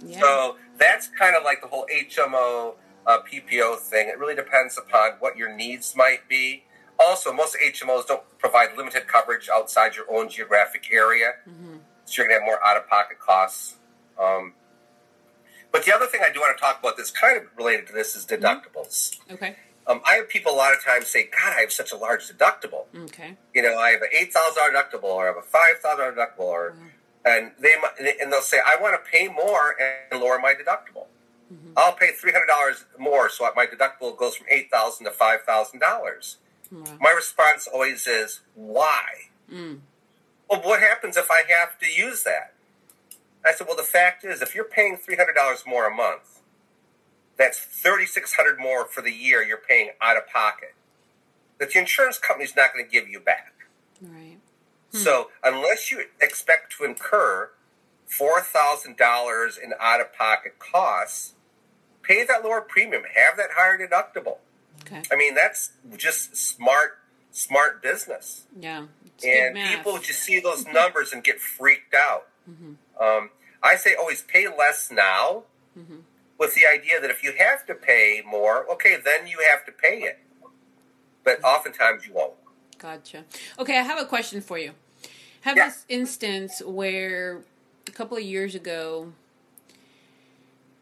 Yeah. 0.04 0.20
So 0.20 0.58
that's 0.78 1.08
kind 1.08 1.36
of 1.38 1.44
like 1.44 1.62
the 1.62 1.68
whole 1.68 1.88
HMO 1.90 2.76
uh, 3.06 3.20
PPO 3.22 3.78
thing. 3.80 4.08
It 4.10 4.18
really 4.18 4.36
depends 4.36 4.78
upon 4.78 5.14
what 5.20 5.38
your 5.38 5.54
needs 5.54 5.96
might 5.96 6.28
be. 6.28 6.64
Also, 7.06 7.32
most 7.34 7.56
HMOs 7.64 8.08
don't 8.08 8.24
provide 8.40 8.76
limited 8.78 9.08
coverage 9.08 9.50
outside 9.52 9.96
your 9.96 10.06
own 10.10 10.30
geographic 10.30 10.84
area, 10.92 11.34
so 12.06 12.22
you're 12.22 12.28
going 12.28 12.40
to 12.40 12.44
have 12.44 12.46
more 12.46 12.60
out 12.66 12.78
of 12.78 12.88
pocket 12.90 13.20
costs. 13.20 13.76
Um, 14.22 14.54
but 15.72 15.86
the 15.86 15.94
other 15.96 16.06
thing 16.06 16.22
I 16.28 16.32
do 16.32 16.40
want 16.40 16.56
to 16.58 16.62
talk 16.62 16.80
about 16.80 16.98
that's 16.98 17.12
kind 17.12 17.38
of 17.38 17.44
related 17.58 17.88
to 17.88 17.94
this 17.94 18.16
is 18.16 18.26
deductibles. 18.26 19.20
okay. 19.32 19.56
Um, 19.86 20.00
I 20.08 20.14
have 20.16 20.30
people 20.30 20.54
a 20.54 20.56
lot 20.56 20.74
of 20.74 20.82
times 20.82 21.08
say, 21.08 21.24
God, 21.24 21.58
I 21.58 21.60
have 21.62 21.72
such 21.74 21.92
a 21.92 21.98
large 21.98 22.30
deductible 22.32 22.86
Okay. 23.06 23.36
you 23.54 23.62
know, 23.62 23.78
I 23.78 23.90
have 23.90 24.02
an 24.02 24.08
eight 24.18 24.32
thousand 24.32 24.56
dollar 24.64 24.72
deductible, 24.72 25.04
or 25.12 25.24
I 25.26 25.28
have 25.28 25.38
a 25.38 25.42
five 25.42 25.80
thousand 25.82 25.98
dollar 26.00 26.14
deductible, 26.14 26.40
or 26.46 26.76
and 27.26 27.52
they 27.60 27.74
might- 27.82 28.18
and 28.22 28.32
they'll 28.32 28.42
say, 28.42 28.60
I 28.66 28.78
want 28.80 28.96
to 29.04 29.10
pay 29.12 29.28
more 29.28 29.76
and 30.12 30.22
lower 30.22 30.40
my 30.40 30.54
deductible. 30.54 31.08
I'll 31.76 31.94
pay 31.94 32.12
three 32.14 32.32
hundred 32.32 32.48
dollars 32.48 32.86
more, 32.98 33.30
so 33.30 33.50
my 33.58 33.66
deductible 33.66 34.16
goes 34.18 34.36
from 34.38 34.48
eight 34.50 34.72
thousand 34.72 35.06
to 35.06 35.12
five 35.12 35.42
thousand 35.42 35.80
dollars. 35.80 36.38
My 37.00 37.12
response 37.12 37.68
always 37.68 38.08
is, 38.08 38.42
why? 38.56 39.04
Mm. 39.52 39.80
Well, 40.50 40.62
what 40.62 40.80
happens 40.80 41.18
if 41.18 41.30
I 41.30 41.44
have 41.52 41.78
to 41.80 41.86
use 41.92 42.24
that? 42.24 42.54
I 43.46 43.54
said, 43.54 43.68
well, 43.68 43.76
the 43.76 43.84
fact 43.84 44.24
is, 44.24 44.42
if 44.42 44.56
you're 44.56 44.64
paying 44.64 44.98
three 44.98 45.16
hundred 45.16 45.34
dollars 45.34 45.64
more 45.68 45.88
a 45.88 45.94
month, 45.94 46.42
that's 47.38 47.60
thirty 47.60 48.06
six 48.06 48.36
hundred 48.36 48.60
more 48.60 48.86
for 48.86 49.02
the 49.02 49.12
year 49.12 49.44
you're 49.44 49.58
paying 49.58 49.90
out 50.02 50.18
of 50.18 50.28
pocket. 50.28 50.76
That 51.60 51.74
the 51.74 51.80
insurance 51.80 52.18
company's 52.18 52.56
not 52.56 52.74
going 52.74 52.86
to 52.86 52.92
give 52.92 53.08
you 53.08 53.20
back. 53.20 53.54
Right. 54.02 54.38
So 54.92 55.30
hmm. 55.44 55.56
unless 55.56 55.92
you 55.92 56.06
expect 56.22 56.78
to 56.78 56.86
incur 56.86 57.50
four 58.06 58.42
thousand 58.42 58.98
dollars 58.98 59.58
in 59.58 59.74
out 59.80 60.02
of 60.02 60.14
pocket 60.14 60.60
costs, 60.60 61.34
pay 62.02 62.24
that 62.26 62.44
lower 62.44 62.62
premium, 62.62 63.04
have 63.16 63.38
that 63.38 63.52
higher 63.58 63.78
deductible. 63.78 64.38
Okay. 64.82 65.02
I 65.12 65.16
mean, 65.16 65.36
that's 65.36 65.72
just 65.98 66.36
smart, 66.36 67.00
smart 67.32 67.82
business. 67.82 68.46
Yeah. 68.60 68.86
And 69.26 69.56
people 69.56 70.00
just 70.00 70.22
see 70.22 70.40
those 70.40 70.66
numbers 70.68 71.14
and 71.14 71.24
get 71.24 71.40
freaked 71.40 71.94
out. 71.94 72.28
Mm-hmm. 72.50 72.74
Um, 73.02 73.30
I 73.62 73.76
say 73.78 73.96
always 73.96 74.22
pay 74.22 74.48
less 74.48 74.92
now, 74.92 75.44
mm-hmm. 75.78 76.00
with 76.38 76.56
the 76.56 76.66
idea 76.66 77.00
that 77.00 77.10
if 77.10 77.24
you 77.24 77.34
have 77.38 77.66
to 77.68 77.76
pay 77.76 78.22
more, 78.26 78.70
okay, 78.74 78.98
then 79.04 79.28
you 79.28 79.38
have 79.50 79.66
to 79.66 79.72
pay 79.72 80.00
it. 80.02 80.20
But 81.24 81.38
mm-hmm. 81.38 81.46
oftentimes 81.46 82.06
you 82.06 82.14
won't. 82.14 82.34
Gotcha. 82.78 83.24
Okay, 83.58 83.78
I 83.78 83.84
have 83.84 84.00
a 84.00 84.06
question 84.06 84.42
for 84.42 84.58
you. 84.58 84.72
Have 85.42 85.56
Yeah. 85.56 85.70
this 85.70 85.86
instance 85.88 86.62
where 86.66 87.44
a 87.88 87.92
couple 87.92 88.18
of 88.18 88.24
years 88.24 88.56
ago 88.56 89.14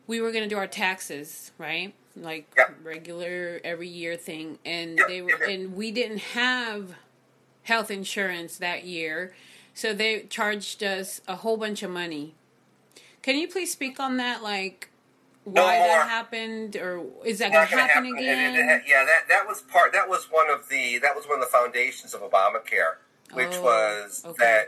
we 0.08 0.19
were 0.19 0.32
going 0.32 0.43
to 0.43 0.49
do 0.49 0.58
our 0.58 0.67
taxes, 0.67 1.51
right? 1.58 1.93
Like 2.15 2.54
regular 2.84 3.62
every 3.63 3.88
year 3.88 4.17
thing, 4.17 4.60
and 4.65 5.00
they 5.08 5.21
were, 5.21 5.41
and 5.43 5.76
we 5.76 5.91
didn't 5.91 6.17
have 6.19 6.95
health 7.63 7.89
insurance 7.89 8.58
that 8.58 8.84
year, 8.84 9.34
so 9.74 9.93
they 9.93 10.24
charged 10.24 10.84
us 10.84 11.21
a 11.28 11.38
whole 11.38 11.56
bunch 11.56 11.84
of 11.84 11.89
money. 11.89 12.36
Can 13.21 13.38
you 13.38 13.47
please 13.47 13.71
speak 13.71 13.97
on 14.00 14.17
that? 14.17 14.43
Like 14.43 14.89
No 15.45 15.63
why 15.63 15.78
more. 15.78 15.88
that 15.88 16.10
happened, 16.10 16.76
or 16.76 17.06
is 17.24 17.39
that 17.39 17.54
going 17.54 17.65
to 17.67 17.71
gonna 17.76 17.88
happen 17.88 18.06
And 18.08 18.19
again? 18.19 18.56
it- 18.56 18.60
it- 18.76 18.84
yeah, 18.88 19.06
that 19.06 19.30
that 19.30 19.47
was 19.47 19.62
part. 19.62 19.93
That 19.93 20.10
was 20.10 20.26
one 20.30 20.50
of 20.50 20.67
the 20.67 20.97
that 20.97 21.15
was 21.15 21.26
one 21.28 21.36
of 21.41 21.45
the 21.45 21.52
foundations 21.52 22.13
of 22.13 22.21
Obamacare, 22.21 22.95
which 23.32 23.54
Oh, 23.54 23.62
was 23.63 24.24
okay. 24.26 24.65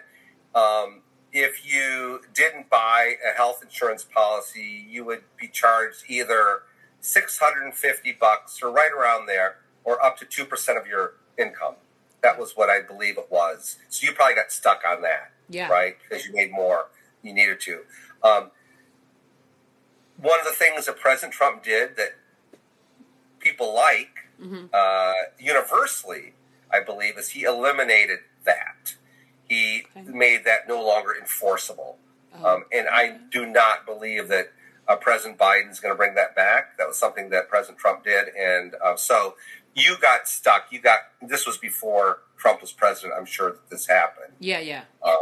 that 0.54 0.58
um, 0.60 1.02
if 1.34 1.66
you 1.66 2.22
didn't 2.34 2.70
buy 2.70 3.18
a 3.28 3.36
health 3.36 3.62
insurance 3.64 4.06
policy, 4.06 4.86
you 4.88 5.04
would 5.04 5.24
be 5.36 5.50
charged 5.50 6.04
either 6.08 6.62
six 7.04 7.38
hundred 7.38 7.64
and 7.66 7.74
fifty 7.76 8.14
bucks 8.14 8.62
or 8.64 8.72
right 8.72 8.92
around 8.92 9.26
there, 9.28 9.58
or 9.84 10.04
up 10.04 10.18
to 10.18 10.26
two 10.26 10.46
percent 10.46 10.78
of 10.78 10.88
your 10.88 11.14
income. 11.38 11.76
That 12.22 12.40
was 12.40 12.54
what 12.56 12.70
I 12.70 12.82
believe 12.82 13.18
it 13.18 13.28
was. 13.30 13.78
So 13.90 14.08
you 14.08 14.14
probably 14.14 14.36
got 14.36 14.52
stuck 14.52 14.82
on 14.88 15.02
that, 15.02 15.32
Yeah. 15.50 15.68
right? 15.68 15.98
Because 16.02 16.26
you 16.26 16.32
made 16.34 16.52
more, 16.52 16.88
you 17.22 17.34
needed 17.34 17.60
to. 17.62 17.82
Um, 18.24 18.52
one 20.18 20.40
of 20.40 20.46
the 20.46 20.54
things 20.54 20.86
that 20.86 20.98
President 21.00 21.34
Trump 21.34 21.64
did 21.64 21.98
that 21.98 22.16
people 23.40 23.74
like 23.76 24.10
uh, 24.74 25.14
universally, 25.40 26.34
I 26.72 26.80
believe, 26.82 27.18
is 27.18 27.30
he 27.30 27.44
eliminated 27.44 28.20
that. 28.46 28.96
He 29.48 29.86
Okay. 29.96 30.10
made 30.10 30.44
that 30.46 30.68
no 30.68 30.82
longer 30.82 31.14
enforceable. 31.16 31.98
Oh, 32.36 32.46
Um, 32.56 32.66
and 32.72 32.88
I 32.90 33.20
do 33.32 33.46
not 33.46 33.86
believe 33.86 34.28
that 34.30 34.52
uh, 34.88 34.96
President 34.96 35.38
Biden 35.40 35.72
is 35.72 35.80
going 35.80 35.94
to 35.94 35.98
bring 35.98 36.16
that 36.16 36.36
back. 36.36 36.78
That 36.78 36.88
was 36.88 36.98
something 36.98 37.30
that 37.30 37.50
President 37.50 37.78
Trump 37.80 38.04
did. 38.04 38.28
And 38.38 38.76
uh, 38.84 38.96
so 38.96 39.36
you 39.76 39.96
got 40.02 40.28
stuck. 40.28 40.68
You 40.72 40.80
got, 40.82 41.00
this 41.22 41.46
was 41.46 41.58
before 41.58 42.20
Trump 42.38 42.62
was 42.62 42.72
president. 42.72 43.14
I'm 43.18 43.26
sure 43.26 43.52
that 43.52 43.70
this 43.70 43.88
happened. 43.88 44.34
yeah, 44.40 44.60
yeah. 44.60 44.84
Uh, 45.02 45.16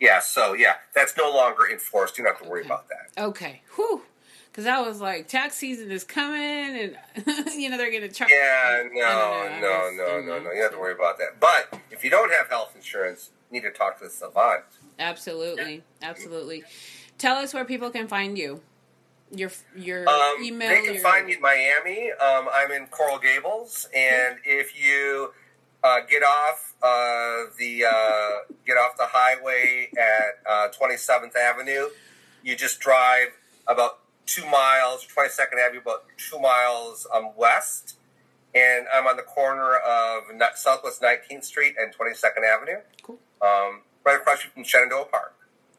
Yeah, 0.00 0.18
so 0.20 0.54
yeah, 0.54 0.74
that's 0.94 1.16
no 1.16 1.30
longer 1.30 1.70
enforced. 1.70 2.18
You 2.18 2.24
don't 2.24 2.34
have 2.34 2.42
to 2.42 2.48
worry 2.48 2.60
Okay. 2.60 2.68
about 2.68 2.86
that. 2.88 3.22
Okay. 3.22 3.62
Whew. 3.76 4.02
Because 4.50 4.66
I 4.66 4.80
was 4.82 5.00
like, 5.00 5.26
tax 5.28 5.56
season 5.56 5.90
is 5.90 6.04
coming, 6.04 6.36
and 6.36 6.96
you 7.56 7.68
know 7.70 7.76
they're 7.76 7.90
gonna 7.90 8.08
charge. 8.08 8.30
Yeah, 8.30 8.84
no, 8.92 9.48
no, 9.60 9.90
no, 9.96 10.20
no, 10.20 10.38
no. 10.38 10.50
You 10.52 10.56
don't 10.58 10.62
have 10.62 10.70
to 10.72 10.78
worry 10.78 10.92
about 10.92 11.18
that. 11.18 11.40
But 11.40 11.80
if 11.90 12.04
you 12.04 12.10
don't 12.10 12.30
have 12.32 12.48
health 12.48 12.72
insurance, 12.76 13.30
you 13.50 13.60
need 13.60 13.66
to 13.66 13.72
talk 13.72 13.98
to 13.98 14.04
the 14.04 14.10
savant. 14.10 14.62
Absolutely, 14.98 15.82
absolutely. 16.02 16.62
Tell 17.18 17.36
us 17.36 17.52
where 17.52 17.64
people 17.64 17.90
can 17.90 18.06
find 18.06 18.38
you. 18.38 18.60
Your 19.34 19.50
your 19.76 20.08
Um, 20.08 20.36
email. 20.42 20.68
they 20.68 20.82
can 20.82 20.94
your, 20.94 21.02
find 21.02 21.26
me 21.26 21.34
in 21.34 21.40
Miami. 21.40 22.12
Um, 22.12 22.48
I'm 22.52 22.70
in 22.72 22.86
Coral 22.86 23.18
Gables, 23.18 23.88
and 23.94 24.38
if 24.44 24.80
you 24.80 25.32
uh, 25.82 26.00
get 26.08 26.22
off 26.22 26.74
uh, 26.82 27.50
the 27.58 27.84
uh, 27.84 28.52
get 28.66 28.76
off 28.76 28.96
the 28.96 29.06
highway 29.06 29.90
at 29.98 30.38
uh, 30.48 30.68
27th 30.78 31.34
Avenue, 31.36 31.88
you 32.42 32.56
just 32.56 32.80
drive 32.80 33.28
about 33.66 33.98
two 34.26 34.46
miles, 34.46 35.06
22nd 35.06 35.58
Avenue, 35.64 35.80
about 35.80 36.04
two 36.16 36.38
miles 36.38 37.06
um, 37.14 37.30
west, 37.36 37.96
and 38.54 38.86
I'm 38.94 39.06
on 39.06 39.16
the 39.16 39.22
corner 39.22 39.76
of 39.76 40.24
Southwest 40.56 41.02
19th 41.02 41.44
Street 41.44 41.74
and 41.78 41.92
22nd 41.94 42.44
Avenue, 42.48 42.80
Cool. 43.02 43.18
um, 43.42 43.82
right 44.04 44.16
across 44.16 44.42
from 44.50 44.64
Shenandoah 44.64 45.06
Park. 45.06 45.34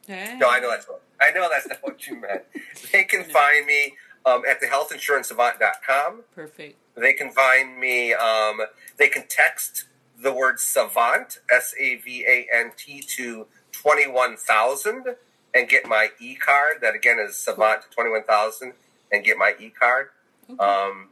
Hey. 0.07 0.37
No, 0.37 0.49
I 0.49 0.59
know 0.59 0.69
that's 0.69 0.87
what 0.87 1.01
I 1.21 1.31
know 1.31 1.47
that's 1.49 1.67
not 1.67 1.79
what 1.81 2.07
you 2.07 2.15
meant. 2.19 2.43
They 2.91 3.03
can 3.03 3.23
find 3.23 3.65
me 3.65 3.95
um, 4.25 4.43
at 4.49 4.61
thehealthinsurancesavant.com. 4.61 6.23
Perfect. 6.33 6.77
They 6.95 7.13
can 7.13 7.31
find 7.31 7.77
me. 7.79 8.13
Um, 8.13 8.61
they 8.97 9.07
can 9.07 9.25
text 9.27 9.85
the 10.21 10.31
word 10.33 10.59
savant 10.59 11.39
S 11.51 11.73
A 11.79 11.95
V 11.97 12.25
A 12.27 12.47
N 12.53 12.71
T 12.77 13.01
to 13.17 13.47
twenty 13.71 14.07
one 14.07 14.37
thousand 14.37 15.15
and 15.53 15.67
get 15.67 15.85
my 15.87 16.09
e 16.19 16.35
card. 16.35 16.77
That 16.81 16.95
again 16.95 17.17
is 17.19 17.35
savant 17.35 17.81
to 17.83 17.89
twenty 17.89 18.09
one 18.11 18.23
thousand 18.23 18.73
and 19.11 19.23
get 19.25 19.37
my 19.37 19.55
e 19.59 19.69
card. 19.69 20.07
Okay. 20.49 20.63
Um, 20.63 21.09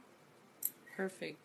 Perfect. 0.96 1.38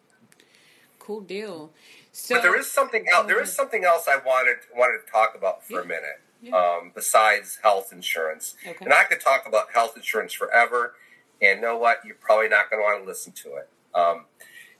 Cool 0.99 1.21
deal. 1.21 1.71
So 2.11 2.35
but 2.35 2.43
there 2.43 2.57
is 2.57 2.71
something 2.71 3.05
else. 3.11 3.27
There 3.27 3.41
is 3.41 3.51
something 3.53 3.83
else 3.83 4.07
I 4.07 4.17
wanted 4.17 4.57
wanted 4.75 5.05
to 5.05 5.11
talk 5.11 5.33
about 5.35 5.65
for 5.65 5.73
Yeah. 5.79 5.81
a 5.81 5.85
minute. 5.85 6.21
Yeah. 6.41 6.55
Um, 6.55 6.91
besides 6.95 7.59
health 7.61 7.91
insurance, 7.91 8.55
Okay. 8.65 8.85
and 8.85 8.93
I 8.93 9.03
could 9.03 9.19
talk 9.19 9.45
about 9.45 9.71
health 9.73 9.97
insurance 9.97 10.31
forever. 10.33 10.95
And 11.41 11.61
know 11.61 11.77
what? 11.77 11.99
You're 12.05 12.15
probably 12.15 12.49
not 12.49 12.69
going 12.69 12.81
to 12.81 12.83
want 12.83 13.01
to 13.03 13.07
listen 13.07 13.31
to 13.33 13.55
it. 13.55 13.69
Um, 13.95 14.25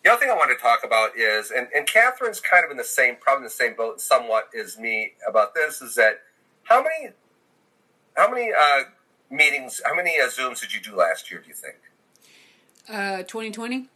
the 0.04 0.12
other 0.12 0.20
thing 0.20 0.30
I 0.30 0.36
want 0.36 0.52
to 0.52 0.62
talk 0.62 0.84
about 0.84 1.18
is, 1.18 1.52
and, 1.52 1.68
and 1.76 1.86
Catherine's 1.88 2.40
kind 2.42 2.64
of 2.66 2.72
in 2.72 2.78
the 2.78 2.84
same, 2.84 3.16
probably 3.18 3.40
in 3.40 3.44
the 3.46 3.50
same 3.50 3.76
boat, 3.76 4.00
somewhat 4.02 4.50
as 4.58 4.78
me 4.78 5.14
about 5.28 5.54
this, 5.54 5.82
is 5.82 5.96
that 5.96 6.22
how 6.64 6.82
many, 6.84 7.14
how 8.16 8.30
many 8.30 8.52
uh, 8.52 8.82
meetings, 9.30 9.82
how 9.86 9.96
many 9.96 10.20
uh, 10.20 10.28
Zooms 10.28 10.60
did 10.62 10.74
you 10.74 10.80
do 10.82 10.96
last 10.96 11.30
year? 11.32 11.40
Do 11.42 11.48
you 11.48 11.54
think? 11.56 11.76
uh, 12.90 13.18
2020. 13.24 13.88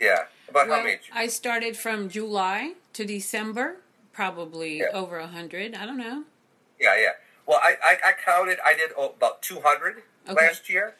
Yeah, 0.00 0.24
about 0.48 0.66
how 0.66 0.72
Well, 0.74 0.84
many? 0.84 0.98
I 1.14 1.26
started 1.28 1.76
from 1.76 2.08
July 2.08 2.74
to 2.94 3.04
December, 3.04 3.76
probably 4.12 4.78
Yeah. 4.78 4.86
over 4.92 5.18
a 5.18 5.26
hundred. 5.26 5.74
I 5.74 5.86
don't 5.86 5.96
know. 5.98 6.24
Yeah, 6.80 6.94
yeah. 7.00 7.10
Well, 7.46 7.58
I, 7.62 7.76
I, 7.82 7.96
I 8.08 8.12
counted. 8.24 8.58
I 8.64 8.74
did 8.74 8.90
oh, 8.96 9.10
about 9.16 9.42
two 9.42 9.60
hundred 9.64 10.02
Okay. 10.28 10.34
last 10.46 10.68
year. 10.68 10.94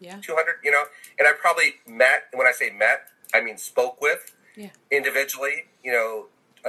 Yeah. 0.00 0.16
Two 0.22 0.34
hundred, 0.34 0.56
you 0.64 0.70
know, 0.70 0.84
and 1.18 1.28
I 1.28 1.32
probably 1.38 1.74
met. 1.86 2.24
When 2.32 2.46
I 2.46 2.52
say 2.52 2.70
met, 2.70 3.08
I 3.34 3.40
mean 3.42 3.58
spoke 3.58 4.00
with 4.00 4.34
Yeah. 4.56 4.70
individually. 4.90 5.66
You 5.84 5.92
know, 5.92 6.26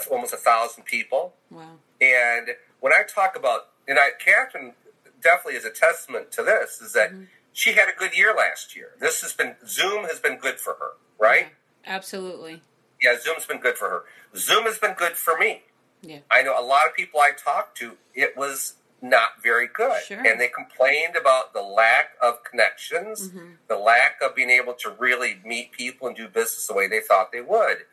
almost 0.09 0.33
a 0.33 0.37
thousand 0.37 0.83
people. 0.83 1.33
Wow. 1.49 1.77
And 2.01 2.49
when 2.81 2.91
I 2.93 3.03
talk 3.03 3.35
about, 3.37 3.69
and 3.87 3.97
I, 3.99 4.09
Catherine 4.19 4.73
definitely 5.21 5.55
is 5.55 5.65
a 5.65 5.69
testament 5.71 6.31
to 6.33 6.43
this, 6.43 6.81
is 6.81 6.93
that 6.93 7.11
Mhm. 7.11 7.27
she 7.53 7.73
had 7.73 7.87
a 7.87 7.93
good 7.97 8.17
year 8.17 8.33
last 8.33 8.75
year. 8.75 8.93
This 8.99 9.21
has 9.21 9.33
been 9.33 9.55
Zoom 9.65 10.03
has 10.05 10.19
been 10.19 10.37
good 10.37 10.59
for 10.59 10.73
her, 10.75 10.91
right? 11.17 11.47
Yeah, 11.85 11.95
absolutely. 11.95 12.63
Yeah, 13.01 13.17
Zoom's 13.19 13.45
been 13.45 13.59
good 13.59 13.77
for 13.77 13.89
her. 13.89 14.03
Zoom 14.35 14.63
has 14.65 14.77
been 14.77 14.93
good 14.93 15.15
for 15.17 15.37
me. 15.37 15.63
Yeah. 16.01 16.19
I 16.29 16.41
know 16.43 16.59
a 16.59 16.63
lot 16.65 16.87
of 16.87 16.95
people 16.95 17.19
I 17.19 17.31
talked 17.31 17.77
to, 17.77 17.97
it 18.13 18.35
was 18.35 18.75
not 19.01 19.41
very 19.41 19.67
good. 19.67 20.01
Sure. 20.03 20.25
And 20.25 20.39
they 20.39 20.47
complained 20.47 21.15
about 21.15 21.53
the 21.53 21.61
lack 21.61 22.11
of 22.21 22.43
connections, 22.43 23.29
Mhm. 23.31 23.57
the 23.67 23.77
lack 23.77 24.21
of 24.21 24.35
being 24.35 24.49
able 24.51 24.73
to 24.75 24.91
really 24.91 25.41
meet 25.43 25.71
people 25.71 26.07
and 26.07 26.15
do 26.15 26.27
business 26.27 26.67
the 26.67 26.73
way 26.73 26.87
they 26.87 26.99
thought 26.99 27.31
they 27.31 27.41
would. 27.41 27.85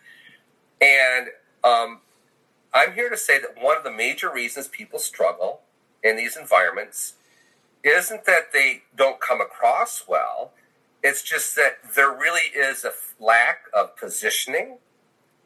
And 0.80 1.28
um, 1.64 2.00
I'm 2.72 2.92
here 2.92 3.08
to 3.10 3.16
say 3.16 3.38
that 3.40 3.56
one 3.60 3.76
of 3.76 3.84
the 3.84 3.90
major 3.90 4.30
reasons 4.30 4.68
people 4.68 4.98
struggle 4.98 5.62
in 6.02 6.16
these 6.16 6.36
environments 6.36 7.14
isn't 7.82 8.24
that 8.26 8.52
they 8.52 8.82
don't 8.94 9.20
come 9.20 9.40
across 9.40 10.04
well, 10.06 10.52
it's 11.02 11.22
just 11.22 11.56
that 11.56 11.78
there 11.94 12.10
really 12.10 12.50
is 12.54 12.84
a 12.84 12.92
lack 13.18 13.62
of 13.72 13.96
positioning. 13.96 14.78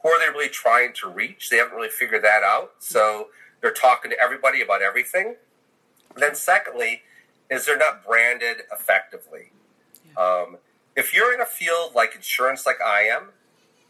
Who 0.03 0.09
are 0.09 0.19
they 0.19 0.33
really 0.33 0.49
trying 0.49 0.93
to 0.95 1.09
reach? 1.09 1.49
They 1.51 1.59
haven't 1.59 1.75
really 1.75 1.89
figured 1.89 2.25
that 2.25 2.43
out. 2.43 2.73
So 2.79 3.29
they're 3.61 3.73
talking 3.73 4.11
to 4.11 4.17
everybody 4.21 4.61
about 4.61 4.83
everything. 4.83 5.37
then, 6.17 6.35
secondly, 6.35 7.03
is 7.51 7.65
they're 7.67 7.79
not 7.79 8.05
branded 8.05 8.59
effectively. 8.71 9.53
Um, 10.17 10.59
if 10.95 11.15
you're 11.15 11.33
in 11.33 11.41
a 11.41 11.47
field 11.47 11.95
like 11.95 12.15
insurance, 12.15 12.67
like 12.67 12.81
I 12.85 13.03
am, 13.03 13.31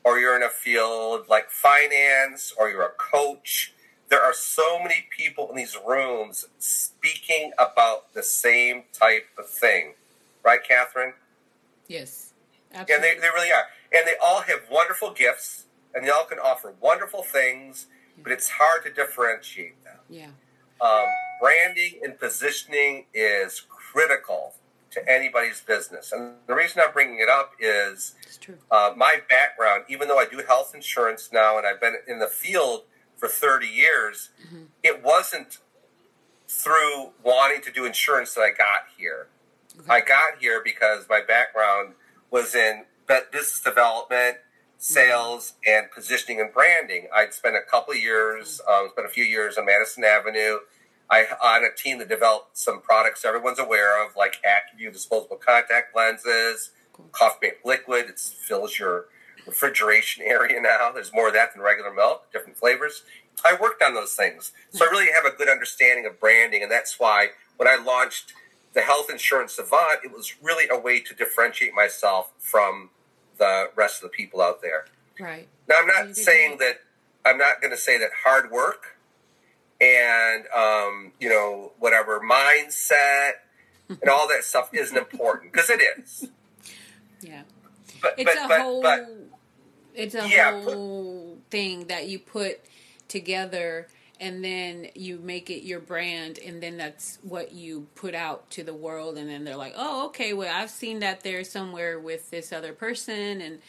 or 0.05 0.19
you're 0.19 0.37
in 0.37 0.43
a 0.43 0.49
field 0.49 1.27
like 1.29 1.51
finance, 1.51 2.53
or 2.59 2.69
you're 2.69 2.85
a 2.85 2.91
coach, 2.91 3.73
there 4.09 4.23
are 4.23 4.35
so 4.35 4.79
many 4.79 5.07
people 5.17 5.49
in 5.51 5.57
these 5.57 5.77
rooms 5.87 6.47
speaking 6.59 7.53
about 7.59 8.13
the 8.15 8.23
same 8.23 8.85
type 8.93 9.27
of 9.39 9.49
thing. 9.49 9.95
Right, 10.45 10.61
Catherine? 10.63 11.15
Yes. 11.89 12.33
And 12.71 12.81
Absolutely. 12.83 13.09
they, 13.09 13.21
they 13.21 13.29
really 13.29 13.51
are. 13.53 13.65
And 13.95 14.07
they 14.07 14.15
all 14.23 14.43
have 14.43 14.61
wonderful 14.71 15.13
gifts, 15.13 15.65
and 15.95 16.05
they 16.07 16.11
all 16.11 16.25
can 16.25 16.39
offer 16.39 16.75
wonderful 16.81 17.23
things, 17.23 17.87
but 18.23 18.33
it's 18.33 18.49
hard 18.51 18.85
to 18.85 18.93
differentiate 18.93 19.83
them. 19.85 19.99
yeah. 20.09 20.29
Um, 20.81 21.07
branding 21.41 22.01
and 22.03 22.19
positioning 22.19 23.07
is 23.15 23.61
critical 23.69 24.55
to 24.91 25.09
anybody's 25.09 25.61
business. 25.61 26.11
And 26.11 26.35
the 26.49 26.55
reason 26.55 26.83
I'm 26.85 26.93
bringing 26.93 27.21
it 27.21 27.29
up 27.29 27.53
is 27.61 28.17
It's 28.25 28.37
true. 28.37 28.59
uh, 28.71 28.93
my 28.97 29.23
background, 29.29 29.85
even 29.89 30.09
though 30.09 30.19
I 30.19 30.27
do 30.27 30.39
health 30.39 30.75
insurance 30.75 31.31
now 31.33 31.57
and 31.57 31.65
I've 31.67 31.81
been 31.81 31.97
in 32.09 32.19
the 32.19 32.27
field 32.27 32.85
for 33.17 33.29
30 33.29 33.69
years, 33.69 34.31
Mhm. 34.53 34.69
it 34.83 35.03
wasn't 35.03 35.59
through 36.49 37.13
wanting 37.23 37.63
to 37.63 37.71
do 37.71 37.85
insurance 37.85 38.35
that 38.35 38.43
I 38.43 38.51
got 38.51 38.89
here. 38.97 39.29
Okay. 39.79 39.87
I 39.89 40.01
got 40.01 40.39
here 40.41 40.61
because 40.63 41.09
my 41.09 41.21
background 41.21 41.95
was 42.31 42.55
in 42.57 42.87
business 43.07 43.61
development, 43.61 44.39
sales, 44.83 45.53
and 45.65 45.87
positioning 45.95 46.41
and 46.41 46.53
branding. 46.53 47.07
I'd 47.15 47.33
spent 47.33 47.55
a 47.55 47.63
couple 47.63 47.95
of 47.95 48.01
years, 48.01 48.61
um, 48.69 48.89
spent 48.91 49.07
a 49.07 49.11
few 49.11 49.23
years 49.23 49.57
on 49.57 49.67
Madison 49.67 50.03
Avenue. 50.03 50.59
I 51.09 51.25
on 51.41 51.65
a 51.65 51.73
team 51.73 51.99
that 51.99 52.09
developed 52.09 52.59
some 52.59 52.81
products 52.81 53.25
everyone's 53.25 53.61
aware 53.61 54.05
of, 54.05 54.17
like 54.17 54.43
Acuvue 54.43 54.93
disposable 54.93 55.37
contact 55.37 55.95
lenses. 55.95 56.71
Coffee 57.13 57.39
Mate 57.43 57.55
Liquid. 57.65 58.07
It 58.07 58.19
fills 58.19 58.77
your 58.79 59.07
refrigeration 59.47 60.25
area 60.27 60.61
now. 60.61 60.91
There's 60.93 61.13
more 61.13 61.29
of 61.29 61.35
that 61.35 61.55
than 61.55 61.63
regular 61.63 61.93
milk, 61.93 62.33
different 62.33 62.59
flavors. 62.59 63.05
I 63.45 63.57
worked 63.61 63.83
on 63.83 63.95
those 63.95 64.15
things, 64.15 64.51
so 64.71 64.85
I 64.85 64.91
really 64.91 65.13
have 65.13 65.25
a 65.25 65.37
good 65.37 65.49
understanding 65.49 66.07
of 66.07 66.19
branding, 66.19 66.63
and 66.63 66.71
that's 66.71 66.99
why 66.99 67.29
when 67.57 67.69
I 67.69 67.77
launched 67.77 68.33
the 68.75 68.81
health 68.81 69.11
insurance 69.11 69.55
savant, 69.55 70.01
it 70.05 70.13
was 70.13 70.35
really 70.43 70.69
a 70.69 70.79
way 70.79 70.99
to 71.01 71.15
differentiate 71.15 71.73
myself 71.73 72.33
from 72.39 72.91
the 73.39 73.71
rest 73.77 74.03
of 74.03 74.11
the 74.11 74.17
people 74.17 74.41
out 74.41 74.63
there. 74.63 74.87
Right. 75.21 75.49
Now, 75.69 75.77
I'm 75.81 75.87
not 75.87 76.17
saying 76.17 76.59
that 76.59 76.81
I'm 77.25 77.39
not 77.39 77.61
going 77.61 77.71
to 77.71 77.77
say 77.77 77.99
that 77.99 78.11
hard 78.25 78.51
work 78.51 78.97
and 79.81 80.45
um, 80.57 81.13
you 81.21 81.29
know 81.29 81.73
whatever 81.79 82.21
mindset 82.21 83.33
and 83.89 84.09
all 84.09 84.29
that 84.29 84.45
stuff 84.45 84.71
isn't 84.73 84.97
important 84.97 85.53
because 85.53 85.71
it 85.71 85.81
is. 85.99 86.29
Yeah. 87.21 87.43
But 88.01 88.15
It's 88.19 88.35
but 88.35 88.45
a 88.45 88.49
but, 88.49 88.61
whole. 88.61 88.83
but 88.83 89.11
it's 89.95 90.15
a 90.15 90.29
Yeah, 90.29 90.51
put- 90.65 90.75
whole 90.75 91.39
thing 91.51 91.87
that 91.89 92.09
you 92.09 92.19
put 92.19 92.61
together, 93.09 93.87
and 94.23 94.43
then 94.45 94.87
you 94.95 95.19
make 95.19 95.51
it 95.51 95.65
your 95.65 95.81
brand, 95.81 96.39
and 96.39 96.63
then 96.63 96.77
that's 96.79 97.19
what 97.23 97.53
you 97.53 97.89
put 97.97 98.15
out 98.15 98.49
to 98.51 98.63
the 98.63 98.73
world, 98.73 99.19
and 99.19 99.29
then 99.29 99.45
they're 99.45 99.57
like, 99.57 99.75
"Oh, 99.77 100.07
okay. 100.07 100.33
Well, 100.33 100.51
I've 100.55 100.71
seen 100.71 101.01
that 101.01 101.23
there 101.23 101.45
somewhere 101.45 101.99
with 101.99 102.31
this 102.31 102.53
other 102.53 102.73
person," 102.73 103.41
and 103.43 103.61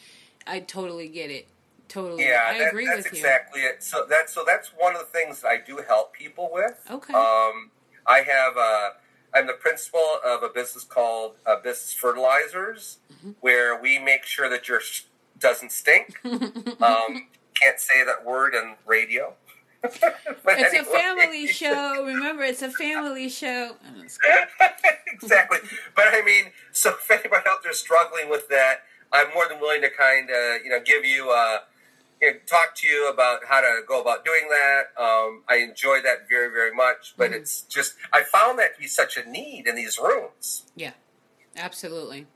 I 0.46 0.60
totally 0.60 1.08
get 1.08 1.30
it. 1.30 1.48
Totally, 1.88 2.24
yeah, 2.24 2.44
I 2.48 2.58
that- 2.58 2.68
agree 2.68 2.86
that's 2.86 3.04
with 3.04 3.12
exactly 3.12 3.60
it. 3.62 3.82
So 3.82 4.06
that's 4.08 4.32
so 4.32 4.42
that's 4.46 4.68
one 4.68 4.94
of 4.94 5.00
the 5.00 5.06
things 5.18 5.42
that 5.42 5.48
I 5.48 5.58
do 5.58 5.78
help 5.86 6.12
people 6.14 6.48
with. 6.52 6.80
Okay. 6.90 7.12
Um, 7.12 7.70
I 8.06 8.20
have 8.20 8.56
uh, 8.56 8.90
I'm 9.34 9.46
the 9.46 9.52
principal 9.54 10.00
of 10.24 10.42
a 10.42 10.48
business 10.48 10.84
called 10.84 11.34
uh, 11.44 11.56
Business 11.56 11.92
Fertilizers, 11.92 12.98
Mm-hmm. 13.12 13.32
where 13.40 13.80
we 13.80 13.98
make 13.98 14.24
sure 14.24 14.48
that 14.48 14.66
your 14.68 14.80
sh- 14.80 15.04
doesn't 15.38 15.72
stink. 15.72 16.20
Um, 16.24 17.28
can't 17.60 17.78
say 17.78 18.04
that 18.04 18.24
word 18.24 18.54
on 18.54 18.74
radio. 18.86 19.34
It's 20.46 20.74
a 20.74 20.84
family 20.84 21.46
show. 21.46 22.04
Remember, 22.04 22.42
it's 22.42 22.62
a 22.62 22.70
family 22.70 23.28
show. 23.28 23.76
exactly. 25.12 25.58
But 25.96 26.04
I 26.08 26.22
mean, 26.24 26.46
so 26.72 26.90
if 26.90 27.10
anybody 27.10 27.42
out 27.48 27.62
there 27.62 27.72
struggling 27.72 28.28
with 28.30 28.48
that, 28.48 28.80
I'm 29.12 29.32
more 29.34 29.48
than 29.48 29.60
willing 29.60 29.82
to 29.82 29.90
kind 29.90 30.30
of, 30.30 30.62
you 30.64 30.70
know, 30.70 30.80
give 30.84 31.04
you, 31.04 31.30
uh, 31.30 31.58
you 32.20 32.32
know, 32.32 32.38
talk 32.46 32.74
to 32.76 32.88
you 32.88 33.08
about 33.08 33.40
how 33.48 33.60
to 33.60 33.80
go 33.86 34.00
about 34.00 34.24
doing 34.24 34.48
that. 34.50 34.82
Um, 35.00 35.42
I 35.48 35.56
enjoy 35.56 36.00
that 36.02 36.28
very, 36.28 36.50
very 36.50 36.72
much. 36.74 37.14
But 37.16 37.30
Mhm. 37.30 37.34
it's 37.36 37.62
just, 37.62 37.94
I 38.12 38.22
found 38.22 38.58
that 38.58 38.74
to 38.74 38.80
be 38.80 38.86
such 38.86 39.16
a 39.16 39.28
need 39.28 39.66
in 39.66 39.74
these 39.76 39.98
rooms. 39.98 40.64
Yeah, 40.74 40.92
absolutely. 41.56 42.26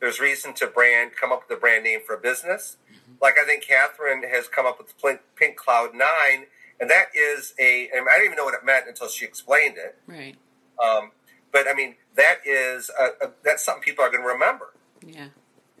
There's 0.00 0.20
reason 0.20 0.54
to 0.54 0.66
brand, 0.66 1.12
come 1.20 1.32
up 1.32 1.44
with 1.48 1.56
a 1.58 1.60
brand 1.60 1.84
name 1.84 2.00
for 2.06 2.14
a 2.14 2.18
business. 2.18 2.76
Like 3.20 3.34
I 3.42 3.44
think 3.44 3.64
Catherine 3.66 4.22
has 4.22 4.46
come 4.48 4.64
up 4.66 4.78
with 4.78 4.94
Pink, 5.36 5.56
Cloud 5.56 5.94
Nine, 5.94 6.46
and 6.80 6.88
that 6.90 7.06
is 7.14 7.54
a. 7.58 7.88
I 7.90 7.94
didn't 8.18 8.24
even 8.26 8.36
know 8.36 8.44
what 8.44 8.54
it 8.54 8.64
meant 8.64 8.86
until 8.86 9.08
she 9.08 9.24
explained 9.24 9.76
it. 9.76 9.98
Right. 10.06 10.36
Um, 10.82 11.10
but 11.52 11.66
I 11.66 11.74
mean, 11.74 11.96
that 12.16 12.36
is 12.46 12.90
a, 12.98 13.26
a, 13.26 13.30
that's 13.42 13.64
something 13.64 13.82
people 13.82 14.04
are 14.04 14.10
going 14.10 14.22
to 14.22 14.28
remember 14.28 14.74
Yeah. 15.04 15.28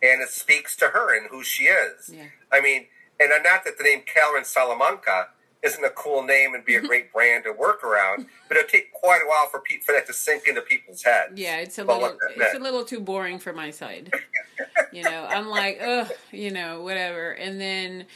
and 0.02 0.22
it 0.22 0.30
speaks 0.30 0.74
to 0.76 0.86
her 0.86 1.16
and 1.16 1.28
who 1.30 1.44
she 1.44 1.64
is. 1.64 2.10
Yeah. 2.12 2.24
I 2.50 2.60
mean, 2.60 2.86
and 3.20 3.30
not 3.44 3.64
that 3.64 3.78
the 3.78 3.84
name 3.84 4.02
Karen 4.06 4.44
Salamanca 4.44 5.28
isn't 5.62 5.84
a 5.84 5.90
cool 5.90 6.22
name 6.22 6.54
and 6.54 6.64
be 6.64 6.76
a 6.76 6.80
great 6.80 7.12
brand 7.12 7.44
to 7.44 7.52
work 7.52 7.82
around, 7.82 8.26
but 8.46 8.56
it'll 8.56 8.68
take 8.68 8.92
quite 8.92 9.20
a 9.24 9.28
while 9.28 9.48
for 9.48 9.60
pe- 9.60 9.80
for 9.80 9.92
that 9.92 10.06
to 10.06 10.12
sink 10.12 10.46
into 10.46 10.60
people's 10.62 11.02
heads. 11.02 11.32
Yeah, 11.34 11.56
it's 11.56 11.78
a 11.78 11.84
little 11.84 12.16
it's 12.36 12.54
a 12.54 12.60
little 12.60 12.84
too 12.84 13.00
boring 13.00 13.38
for 13.38 13.52
my 13.52 13.70
side. 13.70 14.12
you 14.92 15.02
know, 15.02 15.26
I'm 15.28 15.48
like, 15.48 15.78
ugh, 15.82 16.10
you 16.30 16.50
know, 16.50 16.82
whatever. 16.82 17.32
And 17.32 17.60
then 17.60 18.06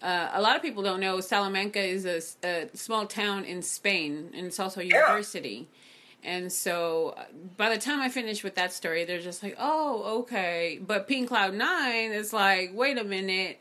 uh, 0.00 0.30
a 0.32 0.40
lot 0.40 0.56
of 0.56 0.62
people 0.62 0.82
don't 0.82 1.00
know 1.00 1.20
Salamanca 1.20 1.80
is 1.80 2.06
a 2.06 2.68
small 2.74 3.06
town 3.06 3.44
in 3.44 3.62
Spain, 3.62 4.30
and 4.34 4.46
it's 4.46 4.58
also 4.58 4.80
a 4.80 4.84
university. 4.84 5.68
And 6.24 6.52
so 6.52 7.14
uh, 7.16 7.24
by 7.56 7.72
the 7.72 7.80
time 7.80 8.00
I 8.00 8.08
finish 8.08 8.42
with 8.42 8.56
that 8.56 8.72
story, 8.72 9.04
they're 9.04 9.20
just 9.20 9.42
like, 9.42 9.56
oh, 9.58 10.20
okay. 10.20 10.80
But 10.84 11.06
Pink 11.06 11.28
Cloud 11.28 11.54
Nine 11.54 12.12
is 12.12 12.32
like, 12.32 12.72
wait 12.74 12.98
a 12.98 13.04
minute, 13.04 13.60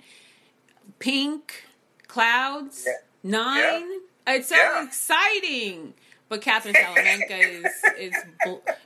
Pink 1.00 1.66
Clouds 2.08 2.86
Yeah. 2.88 2.94
Nine? 3.24 3.84
It's 4.28 4.50
so 4.50 4.56
Yeah. 4.56 4.84
exciting. 4.86 5.94
But 6.30 6.42
Catherine 6.42 6.76
Salamanca 6.80 7.36
is 7.38 7.66
is 7.98 8.14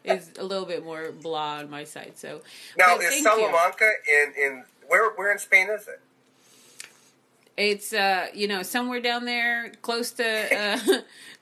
is 0.03 0.31
a 0.37 0.43
little 0.43 0.65
bit 0.65 0.83
more 0.85 1.11
blah 1.11 1.55
on 1.57 1.69
my 1.69 1.83
side. 1.83 2.13
So 2.15 2.41
Now, 2.77 2.97
but 2.97 3.05
is 3.05 3.17
you. 3.17 3.23
Salamanca 3.23 3.89
in 4.11 4.33
in 4.37 4.63
where 4.87 5.09
where 5.11 5.31
in 5.31 5.39
Spain 5.39 5.69
is 5.69 5.87
it? 5.87 5.99
It's 7.57 7.93
uh 7.93 8.27
you 8.33 8.47
know 8.47 8.63
somewhere 8.63 8.99
down 9.01 9.25
there 9.25 9.71
close 9.81 10.11
to 10.11 10.23
uh 10.55 10.77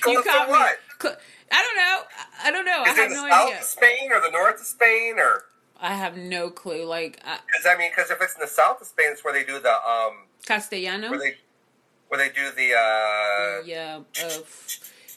Close 0.00 0.16
you 0.16 0.22
to 0.22 0.28
caught 0.28 0.48
what? 0.48 0.78
Cl- 1.00 1.16
I 1.50 1.62
don't 1.62 1.76
know. 1.76 2.02
I- 2.18 2.48
I 2.48 2.50
don't 2.52 2.64
know. 2.64 2.82
I 2.86 2.90
Is 2.90 2.98
it 2.98 3.00
have 3.02 3.10
no 3.10 3.28
south 3.28 3.46
idea. 3.48 3.58
of 3.58 3.64
Spain 3.64 4.12
or 4.12 4.20
the 4.20 4.30
north 4.30 4.60
of 4.60 4.66
Spain 4.66 5.18
or? 5.18 5.44
I 5.80 5.94
have 5.94 6.16
no 6.16 6.50
clue. 6.50 6.84
Like 6.84 7.16
Because 7.16 7.66
I 7.66 7.76
mean, 7.76 7.90
because 7.94 8.10
if 8.10 8.18
it's 8.20 8.34
in 8.34 8.40
the 8.40 8.46
south 8.46 8.80
of 8.80 8.86
Spain, 8.86 9.08
it's 9.10 9.24
where 9.24 9.32
they 9.32 9.44
do 9.44 9.58
the 9.58 9.72
um 9.72 10.26
Castellano. 10.46 11.10
where 11.10 11.18
they 11.18 11.36
where 12.08 12.18
they 12.18 12.34
do 12.34 12.50
the 12.56 12.74
uh 12.74 13.64
the 13.64 13.74
uh, 13.74 14.26
uh, 14.26 14.30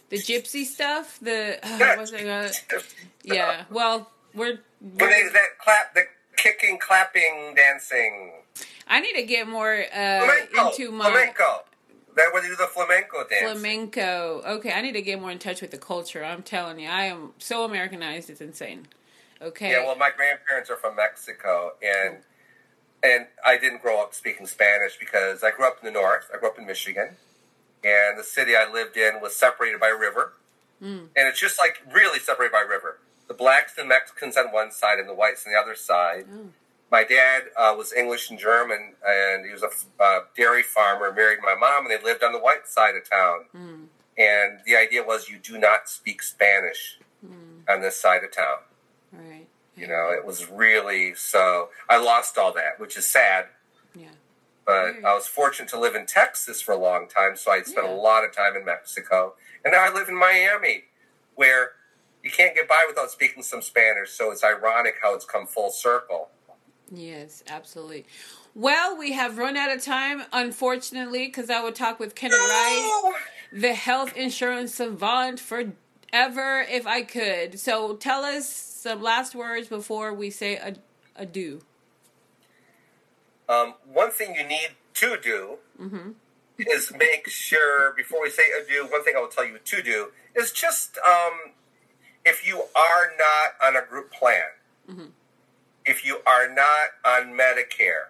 the 0.09 0.17
gypsy 0.17 0.63
stuff. 0.63 1.19
The 1.21 1.59
uh, 1.63 2.05
it 2.13 2.73
uh, 2.73 2.79
yeah. 3.23 3.63
Well, 3.69 4.11
we're, 4.33 4.59
when 4.79 4.97
they 4.97 5.05
we're 5.05 5.31
that 5.31 5.57
clap 5.59 5.93
the 5.93 6.03
kicking, 6.35 6.77
clapping, 6.79 7.53
dancing. 7.55 8.31
I 8.87 8.99
need 8.99 9.13
to 9.13 9.23
get 9.23 9.47
more 9.47 9.73
uh, 9.73 10.25
Flamenco. 10.25 10.69
into 10.69 10.91
my 10.91 11.09
flamenco. 11.09 11.63
That 12.15 12.29
where 12.31 12.43
they 12.43 12.49
do 12.49 12.55
the 12.55 12.67
flamenco 12.67 13.27
dance. 13.27 13.51
flamenco. 13.51 14.43
Okay, 14.45 14.71
I 14.71 14.81
need 14.81 14.91
to 14.91 15.01
get 15.01 15.19
more 15.19 15.31
in 15.31 15.39
touch 15.39 15.61
with 15.61 15.71
the 15.71 15.79
culture. 15.79 16.23
I'm 16.23 16.43
telling 16.43 16.79
you, 16.79 16.87
I 16.87 17.05
am 17.05 17.31
so 17.39 17.65
Americanized. 17.65 18.29
It's 18.29 18.41
insane. 18.41 18.87
Okay. 19.41 19.71
Yeah, 19.71 19.85
well, 19.85 19.95
my 19.95 20.11
grandparents 20.15 20.69
are 20.69 20.77
from 20.77 20.95
Mexico, 20.95 21.73
and 21.81 22.17
and 23.03 23.27
I 23.45 23.57
didn't 23.57 23.81
grow 23.81 24.01
up 24.01 24.13
speaking 24.13 24.45
Spanish 24.47 24.97
because 24.97 25.43
I 25.43 25.51
grew 25.51 25.67
up 25.67 25.77
in 25.81 25.85
the 25.85 25.91
north. 25.99 26.29
I 26.33 26.37
grew 26.37 26.49
up 26.49 26.57
in 26.57 26.65
Michigan, 26.65 27.17
and 27.83 28.17
the 28.17 28.23
city 28.23 28.55
I 28.55 28.71
lived 28.71 28.97
in 28.97 29.21
was 29.21 29.35
separated 29.35 29.79
by 29.79 29.89
a 29.89 29.95
river, 29.97 30.33
Mm. 30.81 31.09
and 31.15 31.27
it's 31.29 31.39
just 31.39 31.57
like 31.59 31.81
really 31.91 32.19
separated 32.19 32.51
by 32.51 32.63
a 32.63 32.67
river. 32.67 32.99
The 33.27 33.33
blacks 33.33 33.77
and 33.77 33.87
Mexicans 33.87 34.35
on 34.35 34.51
one 34.51 34.71
side, 34.71 34.99
and 34.99 35.07
the 35.07 35.13
whites 35.13 35.45
on 35.45 35.53
the 35.53 35.59
other 35.59 35.75
side. 35.75 36.25
Oh. 36.33 36.49
My 36.91 37.03
dad 37.03 37.43
uh, 37.57 37.73
was 37.77 37.91
English 37.93 38.29
and 38.29 38.37
German, 38.37 38.93
and 39.07 39.45
he 39.45 39.51
was 39.51 39.63
a 39.63 40.03
uh, 40.03 40.19
dairy 40.35 40.61
farmer. 40.61 41.11
Married 41.11 41.39
my 41.41 41.55
mom, 41.55 41.85
and 41.85 41.91
they 41.91 42.03
lived 42.03 42.21
on 42.23 42.33
the 42.33 42.39
white 42.39 42.67
side 42.67 42.95
of 42.95 43.09
town. 43.09 43.45
Mm. 43.55 43.85
And 44.17 44.59
the 44.65 44.75
idea 44.75 45.03
was 45.03 45.27
you 45.29 45.37
do 45.39 45.57
not 45.57 45.87
speak 45.89 46.21
Spanish 46.21 46.99
Mm. 47.25 47.63
on 47.69 47.81
this 47.81 47.95
side 47.99 48.23
of 48.25 48.31
town. 48.31 48.57
You 49.75 49.87
know, 49.87 50.09
it 50.11 50.25
was 50.25 50.49
really 50.49 51.15
so. 51.15 51.69
I 51.89 51.97
lost 51.97 52.37
all 52.37 52.53
that, 52.53 52.79
which 52.79 52.95
is 52.97 53.07
sad. 53.07 53.47
Yeah. 53.95 54.09
But 54.65 54.93
Weird. 54.93 55.05
I 55.05 55.13
was 55.15 55.27
fortunate 55.27 55.69
to 55.69 55.79
live 55.79 55.95
in 55.95 56.05
Texas 56.05 56.61
for 56.61 56.71
a 56.73 56.77
long 56.77 57.07
time, 57.07 57.35
so 57.35 57.51
I 57.51 57.61
spent 57.63 57.87
Yeah. 57.87 57.93
a 57.93 57.95
lot 57.95 58.23
of 58.23 58.31
time 58.31 58.55
in 58.55 58.65
Mexico, 58.65 59.35
and 59.63 59.73
now 59.73 59.83
I 59.83 59.89
live 59.89 60.09
in 60.09 60.15
Miami, 60.15 60.85
where 61.35 61.71
you 62.23 62.31
can't 62.31 62.55
get 62.55 62.67
by 62.69 62.85
without 62.87 63.11
speaking 63.11 63.43
some 63.43 63.61
Spanish. 63.61 64.11
So 64.11 64.31
it's 64.31 64.43
ironic 64.43 64.95
how 65.01 65.15
it's 65.15 65.25
come 65.25 65.47
full 65.47 65.71
circle. 65.71 66.29
Yes, 66.91 67.43
absolutely. 67.49 68.05
Well, 68.55 68.95
we 68.95 69.13
have 69.13 69.39
run 69.39 69.57
out 69.57 69.75
of 69.75 69.83
time, 69.83 70.23
unfortunately, 70.31 71.25
because 71.25 71.49
I 71.49 71.61
would 71.63 71.73
talk 71.75 71.99
with 71.99 72.13
Kenneth 72.13 72.37
Wright, 72.39 73.13
the 73.51 73.73
health 73.73 74.15
insurance 74.15 74.75
savant, 74.75 75.39
forever 75.39 76.61
if 76.69 76.85
I 76.85 77.01
could. 77.01 77.59
So 77.59 77.95
tell 77.95 78.23
us 78.23 78.45
some 78.83 79.01
last 79.01 79.33
words 79.33 79.69
before 79.69 80.13
we 80.13 80.29
say 80.29 80.57
ad- 80.57 80.81
adieu. 81.15 81.61
Um, 83.47 83.75
one 83.85 84.11
thing 84.11 84.35
you 84.35 84.43
need 84.45 84.71
to 84.95 85.17
do 85.23 85.57
Mm-hmm. 85.81 86.11
is 86.59 86.91
make 86.97 87.27
sure 87.29 87.93
before 87.95 88.21
we 88.21 88.29
say 88.29 88.43
adieu. 88.61 88.85
One 88.91 89.03
thing 89.05 89.15
I 89.17 89.21
will 89.21 89.29
tell 89.29 89.45
you 89.45 89.57
to 89.63 89.81
do 89.81 90.09
is 90.35 90.51
just 90.51 90.97
um, 90.97 91.53
if 92.25 92.45
you 92.45 92.57
are 92.75 93.11
not 93.17 93.47
on 93.65 93.75
a 93.81 93.85
group 93.87 94.11
plan, 94.11 94.49
Mhm. 94.89 95.11
if 95.85 96.05
you 96.05 96.19
are 96.27 96.49
not 96.53 96.89
on 97.05 97.33
Medicare, 97.33 98.07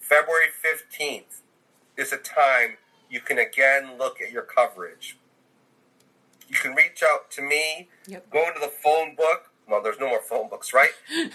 February 0.00 0.48
fifteenth 0.50 1.42
is 1.98 2.12
a 2.14 2.16
time 2.16 2.78
you 3.10 3.20
can 3.20 3.38
again 3.38 3.98
look 3.98 4.22
at 4.22 4.30
your 4.32 4.42
coverage. 4.42 5.17
You 6.48 6.56
can 6.56 6.74
reach 6.74 7.02
out 7.02 7.30
to 7.32 7.42
me. 7.42 7.88
Yep. 8.06 8.30
Go 8.30 8.48
into 8.48 8.60
the 8.60 8.68
phone 8.68 9.14
book. 9.14 9.50
Well, 9.68 9.82
there's 9.82 9.98
no 10.00 10.08
more 10.08 10.22
phone 10.22 10.48
books, 10.48 10.72
right? 10.72 10.90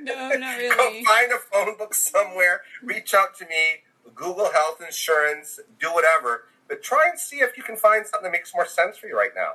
No, 0.00 0.28
not 0.30 0.58
Go 0.76 0.88
really. 0.90 1.04
find 1.04 1.32
a 1.32 1.38
phone 1.38 1.76
book 1.78 1.94
somewhere. 1.94 2.60
Reach 2.82 3.14
out 3.14 3.36
to 3.38 3.46
me. 3.46 3.82
Google 4.14 4.52
health 4.52 4.82
insurance. 4.84 5.58
Do 5.80 5.92
whatever. 5.92 6.44
But 6.68 6.82
try 6.82 7.06
and 7.10 7.18
see 7.18 7.36
if 7.36 7.56
you 7.56 7.62
can 7.62 7.76
find 7.76 8.06
something 8.06 8.24
that 8.30 8.32
makes 8.32 8.54
more 8.54 8.66
sense 8.66 8.98
for 8.98 9.06
you 9.06 9.16
right 9.16 9.30
now. 9.34 9.52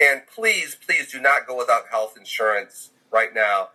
And 0.00 0.22
please, 0.32 0.76
please 0.76 1.10
do 1.10 1.20
not 1.20 1.46
go 1.46 1.56
without 1.56 1.88
health 1.90 2.16
insurance 2.16 2.90
right 3.10 3.34
now. 3.34 3.70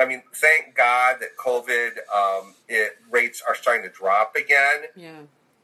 I 0.00 0.06
mean, 0.06 0.22
thank 0.34 0.74
God 0.74 1.16
that 1.20 1.36
COVID 1.38 1.98
um, 2.14 2.54
it, 2.68 2.98
rates 3.10 3.42
are 3.46 3.54
starting 3.54 3.82
to 3.82 3.90
drop 3.90 4.34
again. 4.36 4.84
Yeah. 4.94 5.20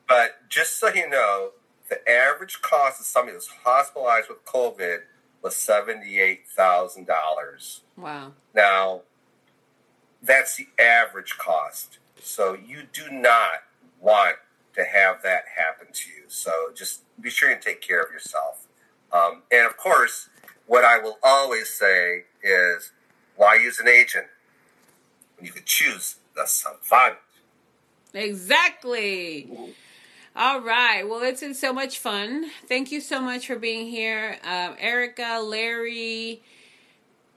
But 0.08 0.48
just 0.50 0.78
so 0.78 0.88
you 0.88 1.08
know, 1.08 1.50
the 1.92 2.10
average 2.10 2.62
cost 2.62 3.00
of 3.00 3.06
somebody 3.06 3.34
who's 3.34 3.48
hospitalized 3.64 4.28
with 4.30 4.42
COVID 4.46 5.00
was 5.42 5.54
seventy-eight 5.54 6.48
thousand 6.48 7.06
dollars. 7.06 7.82
Wow. 7.98 8.32
Now, 8.54 9.02
that's 10.22 10.56
the 10.56 10.68
average 10.82 11.36
cost. 11.36 11.98
So 12.22 12.54
you 12.54 12.84
do 12.90 13.10
not 13.10 13.64
want 14.00 14.36
to 14.74 14.84
have 14.84 15.22
that 15.22 15.44
happen 15.54 15.88
to 15.92 16.10
you. 16.10 16.24
So 16.28 16.70
just 16.74 17.02
be 17.20 17.28
sure 17.28 17.50
and 17.50 17.60
take 17.60 17.82
care 17.82 18.00
of 18.00 18.10
yourself. 18.10 18.66
Um, 19.12 19.42
and 19.50 19.66
of 19.66 19.76
course, 19.76 20.30
what 20.66 20.84
I 20.84 20.98
will 20.98 21.18
always 21.22 21.68
say 21.68 22.24
is, 22.42 22.92
why 23.36 23.56
use 23.56 23.78
an 23.80 23.88
agent 23.88 24.28
when 25.36 25.44
you 25.44 25.52
could 25.52 25.66
choose 25.66 26.16
the 26.34 26.46
savant? 26.46 27.18
Exactly. 28.14 29.74
All 30.34 30.60
right. 30.60 31.06
Well, 31.06 31.22
it's 31.22 31.40
been 31.40 31.54
so 31.54 31.72
much 31.72 31.98
fun. 31.98 32.46
Thank 32.66 32.90
you 32.90 33.00
so 33.00 33.20
much 33.20 33.46
for 33.46 33.56
being 33.56 33.88
here, 33.88 34.38
um, 34.44 34.76
Erica, 34.78 35.40
Larry, 35.42 36.42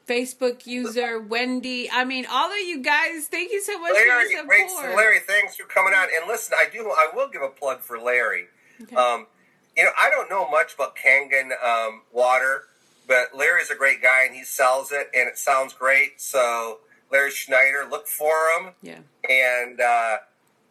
Facebook 0.07 0.65
user 0.65 1.19
Wendy. 1.19 1.89
I 1.91 2.05
mean, 2.05 2.25
all 2.29 2.49
of 2.49 2.57
you 2.57 2.81
guys. 2.81 3.27
Thank 3.27 3.51
you 3.51 3.61
so 3.61 3.77
much 3.79 3.93
Larry, 3.93 4.25
for 4.25 4.31
your 4.31 4.45
great, 4.45 4.69
support. 4.69 4.95
Larry, 4.95 5.19
thanks 5.19 5.55
for 5.57 5.65
coming 5.67 5.93
on. 5.93 6.07
And 6.15 6.27
listen, 6.27 6.55
I 6.57 6.69
do. 6.71 6.89
I 6.89 7.09
will 7.13 7.27
give 7.27 7.41
a 7.41 7.49
plug 7.49 7.81
for 7.81 7.99
Larry. 7.99 8.45
Okay. 8.81 8.95
Um, 8.95 9.27
you 9.75 9.83
know, 9.83 9.91
I 9.99 10.09
don't 10.09 10.29
know 10.29 10.49
much 10.49 10.73
about 10.75 10.95
Kangen 10.95 11.51
um, 11.61 12.03
water, 12.13 12.63
but 13.07 13.35
Larry's 13.35 13.69
a 13.69 13.75
great 13.75 14.01
guy 14.01 14.25
and 14.25 14.33
he 14.33 14.43
sells 14.43 14.91
it, 14.91 15.09
and 15.13 15.27
it 15.27 15.37
sounds 15.37 15.73
great. 15.73 16.21
So, 16.21 16.79
Larry 17.11 17.31
Schneider, 17.31 17.85
look 17.89 18.07
for 18.07 18.31
him. 18.57 18.71
yeah. 18.81 18.99
And 19.29 19.81
uh, 19.81 20.17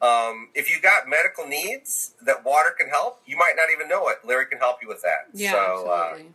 um, 0.05 0.49
if 0.55 0.71
you've 0.71 0.83
got 0.83 1.09
medical 1.09 1.47
needs 1.47 2.15
that 2.23 2.45
water 2.45 2.71
can 2.77 2.89
help, 2.89 3.21
you 3.27 3.37
might 3.37 3.55
not 3.57 3.69
even 3.73 3.89
know 3.89 4.09
it. 4.09 4.19
Larry 4.25 4.47
can 4.47 4.59
help 4.59 4.83
you 4.83 4.89
with 4.89 5.03
that. 5.03 5.29
Yeah, 5.33 5.53
so, 5.53 5.89
uh, 5.89 6.09
absolutely. 6.11 6.35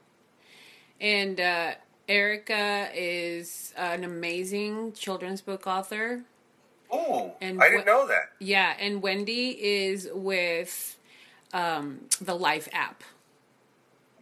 and 0.99 1.39
uh, 1.39 1.71
Erica 2.07 2.89
is 2.93 3.73
an 3.77 4.03
amazing 4.03 4.93
children's 4.93 5.41
book 5.41 5.67
author. 5.67 6.23
uh, 6.91 6.95
ooh, 6.95 7.31
And 7.41 7.61
I 7.61 7.69
didn't 7.69 7.85
know 7.85 8.07
that. 8.07 8.31
Yeah, 8.39 8.75
and 8.79 9.01
Wendy 9.01 9.49
is 9.49 10.09
with 10.11 10.97
um, 11.53 12.01
the 12.19 12.35
Life 12.35 12.67
app. 12.73 13.03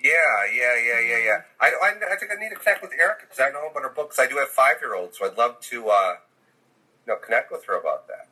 Yeah, 0.03 0.11
yeah, 0.53 0.75
yeah, 0.75 0.99
yeah, 0.99 1.17
yeah. 1.17 1.37
I, 1.59 1.67
I, 1.67 2.13
I 2.13 2.15
think 2.17 2.31
I 2.31 2.35
need 2.35 2.49
to 2.49 2.55
connect 2.55 2.81
with 2.81 2.91
Erica 2.93 3.21
because 3.21 3.39
I 3.39 3.49
know 3.49 3.67
about 3.69 3.81
her 3.83 3.89
books. 3.89 4.19
I 4.19 4.27
do 4.27 4.37
have 4.37 4.49
five 4.49 4.75
year 4.81 4.93
olds, 4.93 5.17
so 5.17 5.25
I'd 5.25 5.37
love 5.37 5.59
to, 5.61 5.89
uh, 5.89 6.15
you 7.05 7.13
know, 7.13 7.15
connect 7.15 7.51
with 7.51 7.65
her 7.65 7.79
about 7.79 8.07
that. 8.07 8.27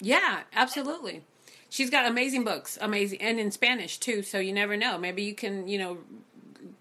Yeah, 0.00 0.42
absolutely. 0.54 1.24
She's 1.68 1.90
got 1.90 2.06
amazing 2.06 2.44
books, 2.44 2.78
amazing, 2.80 3.20
and 3.20 3.40
in 3.40 3.50
Spanish 3.50 3.98
too. 3.98 4.22
So 4.22 4.38
you 4.38 4.52
never 4.52 4.76
know. 4.76 4.98
Maybe 4.98 5.22
you 5.22 5.34
can, 5.34 5.66
you 5.68 5.78
know, 5.78 5.98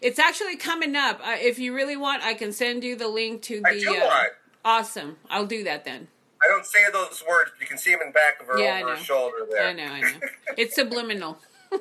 it's 0.00 0.18
actually 0.18 0.56
coming 0.56 0.96
up. 0.96 1.20
Uh, 1.20 1.36
if 1.38 1.58
you 1.58 1.74
really 1.74 1.96
want, 1.96 2.22
I 2.22 2.34
can 2.34 2.52
send 2.52 2.84
you 2.84 2.96
the 2.96 3.08
link 3.08 3.42
to 3.42 3.60
the. 3.60 3.68
I 3.68 3.78
do 3.78 3.90
uh, 3.90 4.04
want. 4.04 4.28
Awesome. 4.64 5.16
I'll 5.30 5.46
do 5.46 5.64
that 5.64 5.84
then. 5.84 6.08
I 6.42 6.48
don't 6.48 6.66
say 6.66 6.80
those 6.92 7.22
words, 7.28 7.52
but 7.52 7.60
you 7.60 7.66
can 7.66 7.78
see 7.78 7.92
them 7.92 8.00
in 8.02 8.08
the 8.08 8.12
back 8.12 8.40
of 8.40 8.46
her 8.48 8.58
Yeah, 8.58 8.80
over 8.82 8.96
her 8.96 9.02
shoulder 9.02 9.46
there. 9.50 9.68
I 9.68 9.72
know, 9.72 9.84
I 9.84 10.00
know. 10.00 10.08
It's 10.56 10.74
subliminal. 10.74 11.38
All 11.72 11.80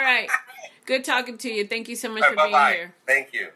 right. 0.00 0.28
Good 0.86 1.04
talking 1.04 1.38
to 1.38 1.48
you. 1.48 1.66
Thank 1.66 1.88
you 1.88 1.94
so 1.94 2.08
much 2.08 2.24
for 2.24 2.34
bye 2.34 2.42
being 2.42 2.52
bye. 2.52 2.72
here. 2.72 2.94
Thank 3.06 3.32
you. 3.32 3.50